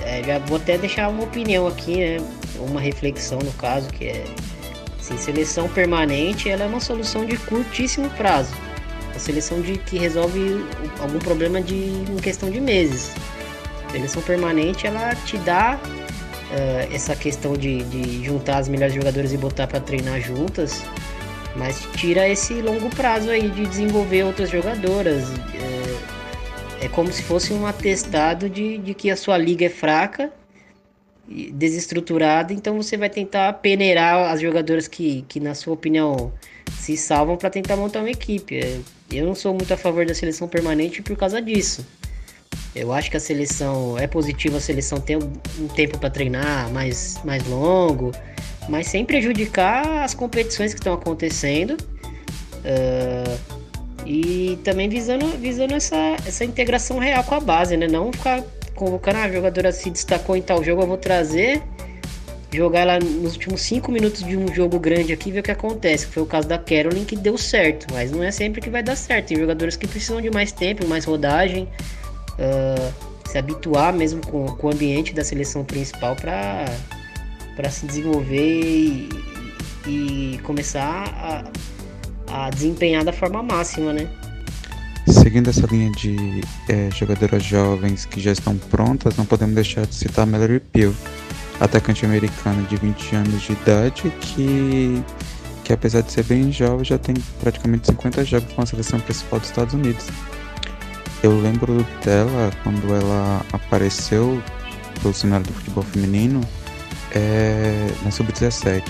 [0.04, 2.18] é, já vou até deixar uma opinião aqui, né?
[2.58, 4.26] Uma reflexão no caso, que é
[5.00, 8.54] assim, seleção permanente ela é uma solução de curtíssimo prazo.
[9.16, 10.66] A seleção de que resolve
[11.00, 13.12] algum problema de em questão de meses.
[13.92, 19.38] Seleção permanente ela te dá uh, essa questão de, de juntar as melhores jogadoras e
[19.38, 20.84] botar para treinar juntas
[21.56, 25.24] mas tira esse longo prazo aí de desenvolver outras jogadoras.
[26.82, 30.32] É, é como se fosse um atestado de, de que a sua liga é fraca,
[31.54, 36.34] desestruturada, então você vai tentar peneirar as jogadoras que, que na sua opinião,
[36.80, 38.58] se salvam para tentar montar uma equipe.
[38.58, 38.80] É,
[39.12, 41.86] eu não sou muito a favor da seleção permanente por causa disso.
[42.76, 47.20] Eu acho que a seleção é positiva, a seleção tem um tempo para treinar mais,
[47.24, 48.12] mais longo
[48.70, 51.78] mas sem prejudicar as competições que estão acontecendo.
[52.64, 53.64] Uh,
[54.06, 57.88] e também visando, visando essa, essa integração real com a base, né?
[57.88, 58.44] Não ficar
[58.76, 61.62] convocando ah, a jogadora se destacou em tal jogo, eu vou trazer,
[62.52, 65.52] jogar ela nos últimos 5 minutos de um jogo grande aqui e ver o que
[65.52, 66.06] acontece.
[66.08, 68.96] Foi o caso da Carolyn que deu certo, mas não é sempre que vai dar
[68.96, 69.28] certo.
[69.28, 71.68] Tem jogadores que precisam de mais tempo, mais rodagem,
[72.34, 72.94] uh,
[73.30, 76.66] se habituar mesmo com, com o ambiente da seleção principal para
[77.56, 79.10] para se desenvolver e,
[79.88, 81.44] e começar
[82.28, 84.10] a, a, desempenhar da forma máxima, né?
[85.08, 89.94] Seguindo essa linha de é, jogadoras jovens que já estão prontas, não podemos deixar de
[89.94, 90.94] citar Mallory Peel,
[91.60, 95.04] atacante americana de 20 anos de idade que,
[95.64, 99.40] que apesar de ser bem jovem já tem praticamente 50 jogos com a seleção principal
[99.40, 100.08] dos Estados Unidos.
[101.22, 104.42] Eu lembro dela quando ela apareceu
[105.02, 106.42] pelo cenário do futebol feminino
[107.14, 108.84] é, na Sub-17.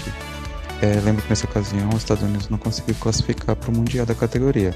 [0.81, 4.13] É, lembro que nessa ocasião os Estados Unidos não conseguiu classificar para o Mundial da
[4.13, 4.73] categoria.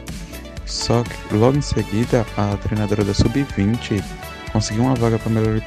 [0.65, 4.03] Só que logo em seguida a treinadora da Sub-20
[4.51, 5.61] conseguiu uma vaga para melhor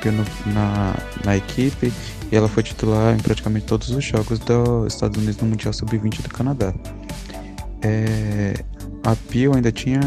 [0.47, 1.93] na, na equipe
[2.31, 6.23] e ela foi titular em praticamente todos os jogos dos Estados Unidos no Mundial Sub-20
[6.23, 6.73] do Canadá.
[7.83, 8.55] É,
[9.05, 10.01] a Pio ainda tinha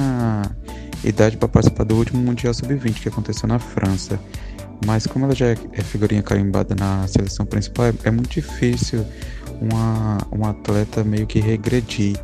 [1.04, 4.20] idade para participar do último Mundial Sub-20 que aconteceu na França
[4.86, 9.06] mas como ela já é, é figurinha carimbada na seleção principal, é, é muito difícil
[9.62, 12.18] uma, um atleta meio que regredir,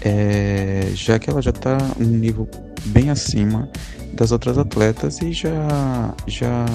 [0.00, 2.48] é, já que ela já está um nível
[2.86, 3.68] bem acima
[4.12, 6.66] das outras atletas e já, já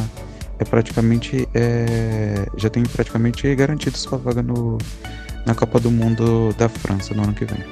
[0.57, 4.77] é praticamente é, já tem praticamente garantido sua vaga no,
[5.45, 7.63] na Copa do Mundo da França no ano que vem.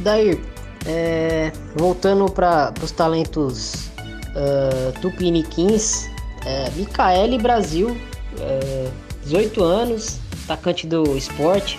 [0.00, 0.40] Daí,
[0.86, 3.90] é, voltando para os talentos
[4.34, 6.10] uh, tupiniquins,
[6.44, 7.96] é, Micaele Brasil,
[8.38, 8.88] é,
[9.24, 11.78] 18 anos, atacante do esporte.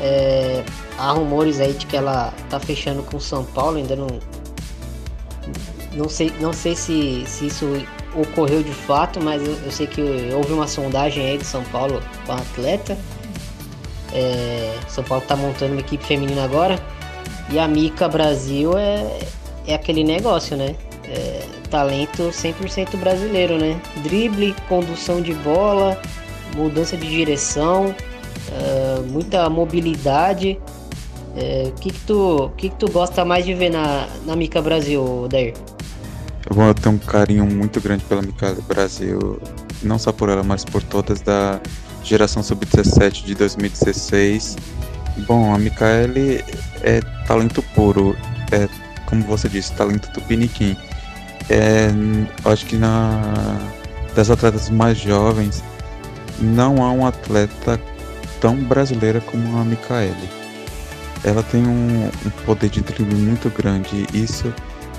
[0.00, 0.64] É,
[0.98, 4.08] há rumores aí de que ela tá fechando com São Paulo, ainda não.
[5.92, 7.66] Não sei, não sei se, se isso
[8.14, 10.00] ocorreu de fato, mas eu, eu sei que
[10.32, 12.96] houve uma sondagem aí de São Paulo com a atleta.
[14.12, 16.78] É, São Paulo tá montando uma equipe feminina agora.
[17.50, 19.18] E a Mica Brasil é,
[19.66, 20.76] é aquele negócio, né?
[21.10, 23.80] É, talento 100% brasileiro, né?
[24.02, 26.00] Drible, condução de bola,
[26.54, 27.94] mudança de direção,
[28.48, 30.58] uh, muita mobilidade.
[31.34, 34.62] O uh, que, que, tu, que, que tu gosta mais de ver na, na Mica
[34.62, 35.54] Brasil, Dair?
[36.48, 39.40] Eu tenho um carinho muito grande pela Mica Brasil,
[39.82, 41.60] não só por ela, mas por todas da,
[42.02, 44.56] geração sub-17 de 2016.
[45.26, 46.44] Bom, a Micaele
[46.82, 48.16] é talento puro,
[48.52, 48.68] é
[49.06, 50.76] como você disse, talento tupiniquim.
[51.50, 51.90] É,
[52.44, 53.58] acho que na
[54.14, 55.62] das atletas mais jovens
[56.40, 57.80] não há um atleta
[58.40, 60.28] tão brasileira como a Micaele.
[61.22, 64.52] Ela tem um, um poder de drible muito grande e isso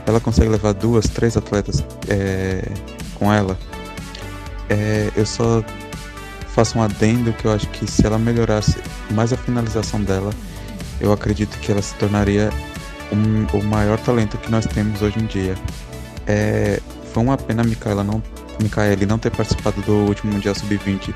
[0.06, 2.64] ela consegue levar duas, três atletas é,
[3.16, 3.58] com ela.
[4.70, 5.64] É, eu só
[6.50, 8.78] faço um adendo que eu acho que se ela melhorasse
[9.12, 10.32] mais a finalização dela,
[11.00, 12.50] eu acredito que ela se tornaria
[13.12, 15.56] um, o maior talento que nós temos hoje em dia.
[16.28, 16.80] É,
[17.14, 18.22] foi uma pena a Micaela não,
[18.62, 21.14] Micaele não ter participado do último Mundial Sub-20,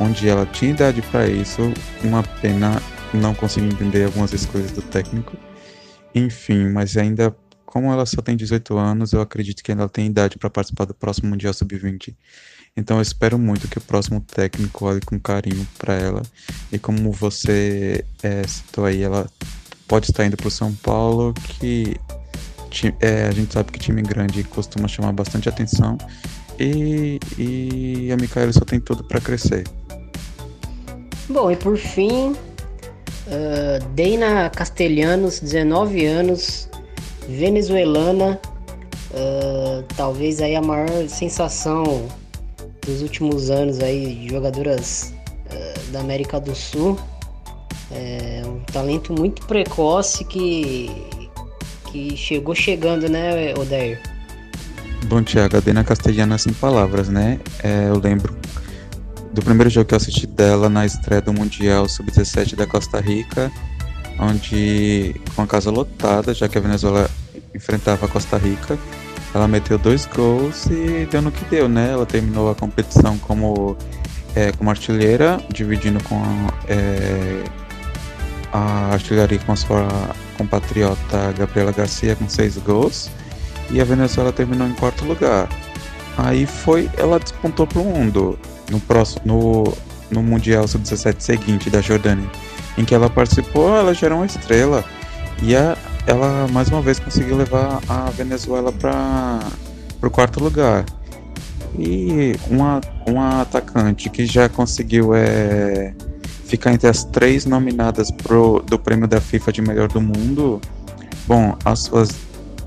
[0.00, 1.72] onde ela tinha idade para isso.
[2.02, 2.80] Uma pena
[3.12, 5.36] não conseguir entender algumas escolhas do técnico.
[6.14, 7.34] Enfim, mas ainda
[7.68, 10.94] como ela só tem 18 anos, eu acredito que ela tem idade para participar do
[10.94, 12.14] próximo Mundial Sub-20.
[12.74, 16.22] Então eu espero muito que o próximo técnico olhe com carinho para ela.
[16.72, 19.28] E como você é, citou aí, ela
[19.86, 21.96] pode estar indo para o São Paulo, que
[23.00, 25.96] é, a gente sabe que time grande costuma chamar bastante atenção.
[26.58, 29.64] E, e a Micaela só tem tudo para crescer.
[31.28, 36.68] Bom, e por fim, uh, Deina Castelhanos, 19 anos,
[37.28, 38.40] venezuelana,
[39.10, 42.08] uh, talvez aí a maior sensação
[42.84, 45.12] dos últimos anos aí, jogadoras
[45.52, 46.98] uh, da América do Sul.
[47.90, 50.90] É um talento muito precoce que,
[51.90, 54.00] que chegou chegando, né, Odair?
[55.06, 57.38] Bom, Thiago, a Dena Castelhana sem palavras, né?
[57.62, 58.36] É, eu lembro
[59.32, 63.52] do primeiro jogo que eu assisti dela na estreia do Mundial Sub-17 da Costa Rica
[64.18, 67.08] onde com a casa lotada, já que a Venezuela
[67.54, 68.78] enfrentava a Costa Rica,
[69.34, 71.92] ela meteu dois gols e deu no que deu, né?
[71.92, 73.76] Ela terminou a competição como,
[74.34, 76.20] é, como artilheira, dividindo com
[76.66, 77.44] é,
[78.52, 79.88] a artilharia com a sua
[80.38, 83.10] compatriota Gabriela Garcia com seis gols
[83.70, 85.48] e a Venezuela terminou em quarto lugar.
[86.16, 88.38] Aí foi, ela despontou para o mundo
[88.70, 89.74] no próximo, no,
[90.10, 92.28] no Mundial Sub-17 seguinte da Jordânia
[92.78, 94.84] em que ela participou, ela já era uma estrela.
[95.42, 95.76] E a,
[96.06, 99.40] ela mais uma vez conseguiu levar a Venezuela para
[100.00, 100.84] o quarto lugar.
[101.76, 105.92] E uma, uma atacante que já conseguiu é,
[106.48, 110.60] ficar entre as três nominadas pro, do prêmio da FIFA de melhor do mundo.
[111.26, 112.08] Bom, as suas,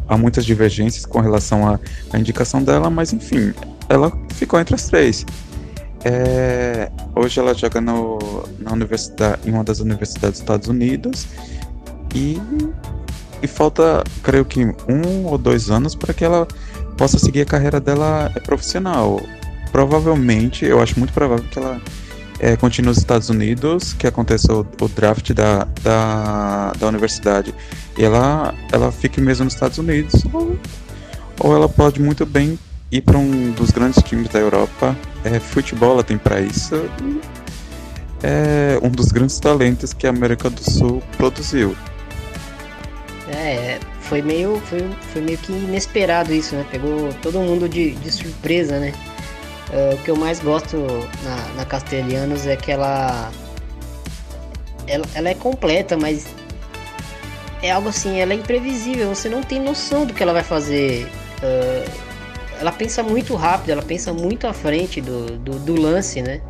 [0.07, 1.79] há muitas divergências com relação à,
[2.13, 3.51] à indicação dela, mas enfim,
[3.89, 5.25] ela ficou entre as três.
[6.05, 8.19] É, hoje ela joga no,
[8.59, 11.27] na universidade, em uma das universidades dos Estados Unidos
[12.13, 12.39] e,
[13.41, 16.47] e falta, creio que, um ou dois anos para que ela
[16.97, 19.19] possa seguir a carreira dela profissional.
[19.71, 21.81] Provavelmente, eu acho muito provável que ela
[22.41, 27.53] é, continue nos Estados Unidos, que aconteça o, o draft da, da, da, universidade,
[27.95, 30.57] e ela, ela fique mesmo nos Estados Unidos, ou,
[31.39, 32.57] ou ela pode muito bem
[32.91, 34.97] ir para um dos grandes times da Europa.
[35.23, 36.73] É, futebol ela tem para isso.
[38.23, 41.75] É um dos grandes talentos que a América do Sul produziu.
[43.29, 46.65] É, foi meio, foi, foi meio que inesperado isso, né?
[46.71, 48.93] Pegou todo mundo de, de surpresa, né?
[49.71, 50.77] Uh, o que eu mais gosto
[51.23, 53.31] na, na Castelhanos é que ela,
[54.85, 56.27] ela, ela é completa, mas
[57.61, 61.07] é algo assim, ela é imprevisível, você não tem noção do que ela vai fazer.
[61.41, 62.11] Uh,
[62.59, 66.41] ela pensa muito rápido, ela pensa muito à frente do, do, do, lance, né?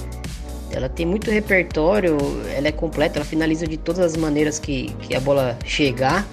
[0.72, 2.18] Ela tem muito repertório,
[2.56, 6.28] ela é completa, ela finaliza de todas as maneiras que, que a bola chegar.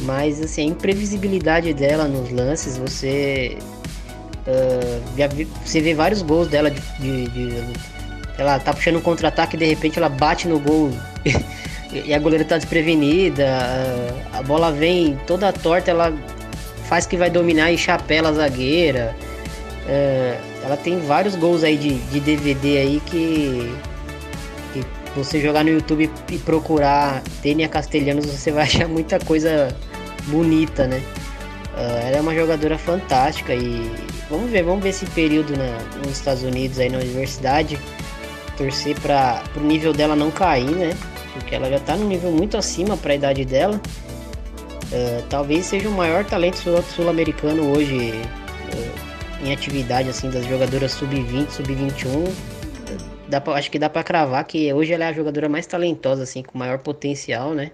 [0.00, 3.58] Mas assim, a imprevisibilidade dela nos lances, você.
[4.48, 7.72] Uh, você vê vários gols dela de, de, de
[8.38, 10.90] ela tá puxando um contra-ataque e de repente ela bate no gol
[11.92, 13.46] e a goleira tá desprevenida,
[14.32, 16.16] a bola vem toda torta, ela
[16.84, 19.14] faz que vai dominar e chapela a zagueira.
[19.86, 23.70] É, ela tem vários gols aí de, de DVD aí que,
[24.72, 29.68] que você jogar no YouTube e procurar Tênia Castelhanos, você vai achar muita coisa
[30.26, 31.02] bonita, né?
[31.76, 33.90] Ela é uma jogadora fantástica e
[34.30, 37.78] vamos ver, vamos ver esse período na, nos Estados Unidos aí na universidade,
[38.56, 40.96] torcer para o nível dela não cair, né?
[41.32, 43.80] Porque ela já tá num nível muito acima para a idade dela.
[44.90, 46.58] Uh, talvez seja o maior talento
[46.94, 52.32] sul-americano hoje uh, em atividade assim das jogadoras sub-20, sub-21.
[53.28, 56.22] Dá pra, acho que dá para cravar que hoje ela é a jogadora mais talentosa
[56.22, 57.70] assim, com maior potencial, né?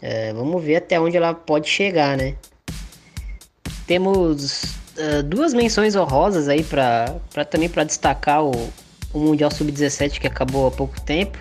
[0.00, 2.36] Uh, vamos ver até onde ela pode chegar, né?
[3.86, 4.75] Temos
[5.24, 8.52] duas menções honrosas aí para também para destacar o,
[9.12, 11.38] o Mundial Sub-17 que acabou há pouco tempo.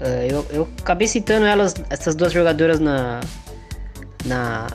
[0.00, 3.20] Uh, eu, eu acabei citando elas, essas duas jogadoras na,
[4.24, 4.66] na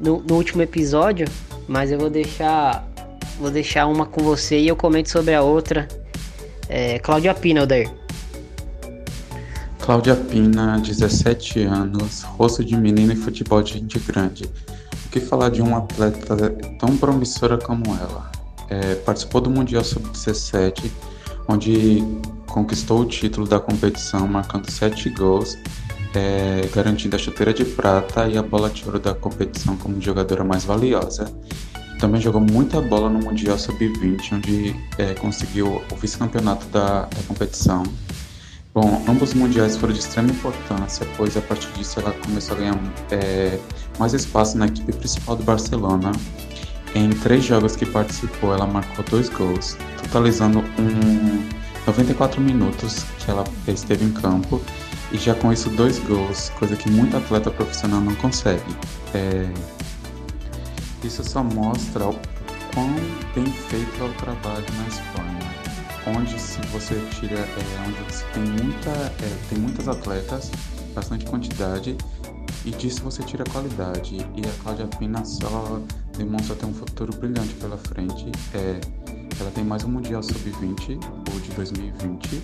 [0.00, 1.26] no, no, último episódio,
[1.68, 2.86] mas eu vou deixar
[3.38, 5.86] vou deixar uma com você e eu comento sobre a outra.
[6.68, 7.90] É, Cláudia Pina, Odair.
[9.78, 14.50] Cláudia Pina, 17 anos, rosto de menina e futebol de gente grande.
[15.06, 18.30] O que falar de uma atleta tão promissora como ela?
[18.68, 20.90] É, participou do Mundial Sub-17,
[21.48, 22.02] onde
[22.46, 25.56] conquistou o título da competição, marcando 7 gols,
[26.12, 30.42] é, garantindo a chuteira de prata e a bola de ouro da competição como jogadora
[30.42, 31.32] mais valiosa.
[32.00, 37.84] Também jogou muita bola no Mundial Sub-20, onde é, conseguiu o vice-campeonato da, da competição
[38.76, 42.60] Bom, ambos os mundiais foram de extrema importância, pois a partir disso ela começou a
[42.60, 42.78] ganhar
[43.10, 43.58] é,
[43.98, 46.12] mais espaço na equipe principal do Barcelona.
[46.94, 51.48] Em três jogos que participou, ela marcou dois gols, totalizando um
[51.86, 54.60] 94 minutos que ela esteve em campo
[55.12, 58.74] e já com isso dois gols, coisa que muito atleta profissional não consegue.
[59.14, 59.48] É...
[61.04, 62.18] Isso só mostra o
[62.74, 62.92] quão
[63.34, 65.56] bem feito é o trabalho na Espanha
[66.06, 70.50] onde se você tira, é, onde você tem muita, é, tem muitas atletas,
[70.94, 71.96] bastante quantidade,
[72.64, 74.16] e disso você tira qualidade.
[74.16, 75.80] E a Cláudia Pina só
[76.16, 78.30] demonstra ter um futuro brilhante pela frente.
[78.54, 78.80] É,
[79.40, 80.98] ela tem mais um Mundial Sub-20,
[81.34, 82.42] o de 2020,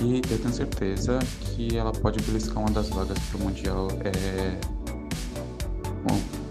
[0.00, 4.58] e eu tenho certeza que ela pode beliscar uma das vagas para o Mundial, é,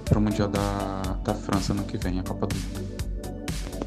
[0.06, 2.88] para o Mundial da, da França no que vem, a Copa do Mundo.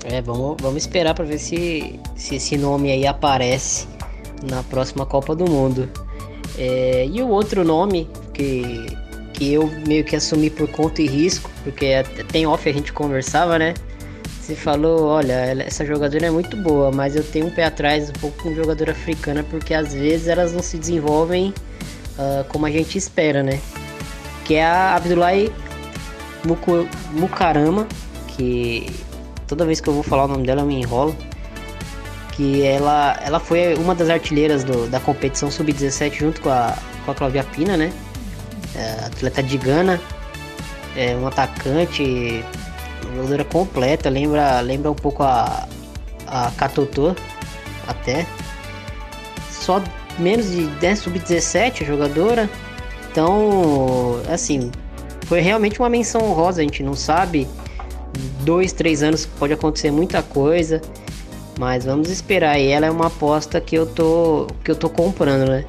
[0.04, 3.86] É, vamos, vamos esperar para ver se, se esse nome aí aparece
[4.42, 5.88] na próxima Copa do Mundo.
[6.58, 8.86] É, e o outro nome que
[9.40, 13.74] eu meio que assumi por conta e risco, porque tem off a gente conversava, né?
[14.40, 15.32] Você falou, olha,
[15.64, 18.92] essa jogadora é muito boa, mas eu tenho um pé atrás um pouco com jogadora
[18.92, 21.54] africana, porque às vezes elas não se desenvolvem
[22.18, 23.60] uh, como a gente espera, né?
[24.44, 25.52] Que é a Abdullahi
[27.12, 27.86] Mukarama,
[28.28, 28.90] que
[29.46, 31.16] toda vez que eu vou falar o nome dela eu me enrolo.
[32.32, 37.12] Que ela, ela foi uma das artilheiras do, da competição sub-17 junto com a, com
[37.12, 37.92] a Cláudia Pina, né?
[38.74, 40.00] É, atleta de Gana,
[40.96, 42.44] é um atacante,
[43.14, 45.68] jogadora completa, lembra, lembra um pouco a,
[46.26, 47.14] a Katotô
[47.86, 48.26] até.
[49.50, 49.82] Só
[50.18, 52.48] menos de 10 sub-17 jogadora.
[53.10, 54.70] Então, assim,
[55.26, 57.48] foi realmente uma menção honrosa, a gente não sabe
[58.44, 60.80] dois, três anos pode acontecer muita coisa.
[61.58, 62.58] Mas vamos esperar.
[62.58, 65.64] E ela é uma aposta que eu tô que eu tô comprando, né?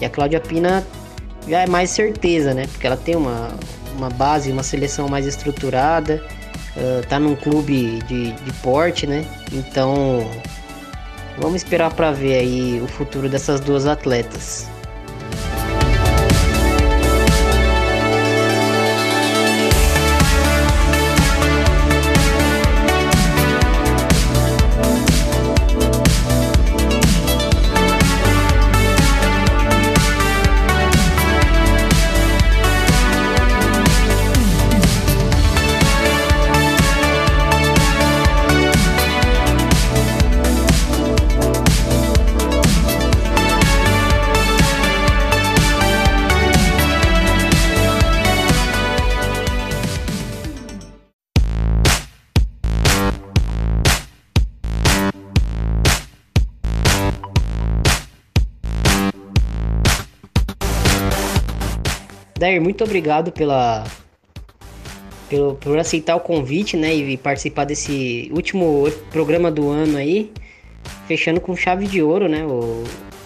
[0.00, 0.86] E a Cláudia Pina
[1.48, 2.66] já é mais certeza, né?
[2.66, 3.50] Porque ela tem uma,
[3.96, 6.22] uma base, uma seleção mais estruturada,
[6.76, 9.24] uh, tá num clube de, de porte, né?
[9.52, 10.28] Então
[11.38, 14.68] vamos esperar para ver aí o futuro dessas duas atletas.
[62.38, 63.84] Dair, muito obrigado pela
[65.28, 70.30] pelo, por aceitar o convite, né, e participar desse último programa do ano aí,
[71.08, 72.84] fechando com chave de ouro, né, o,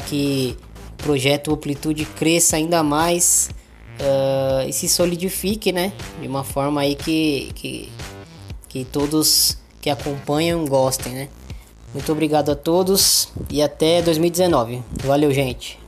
[0.08, 0.56] que
[0.92, 3.50] o projeto Amplitude cresça ainda mais
[4.00, 5.92] uh, e se solidifique, né?
[6.20, 7.92] De uma forma aí que, que,
[8.68, 11.28] que todos que acompanham gostem, né?
[11.92, 14.82] Muito obrigado a todos e até 2019.
[15.04, 15.79] Valeu, gente.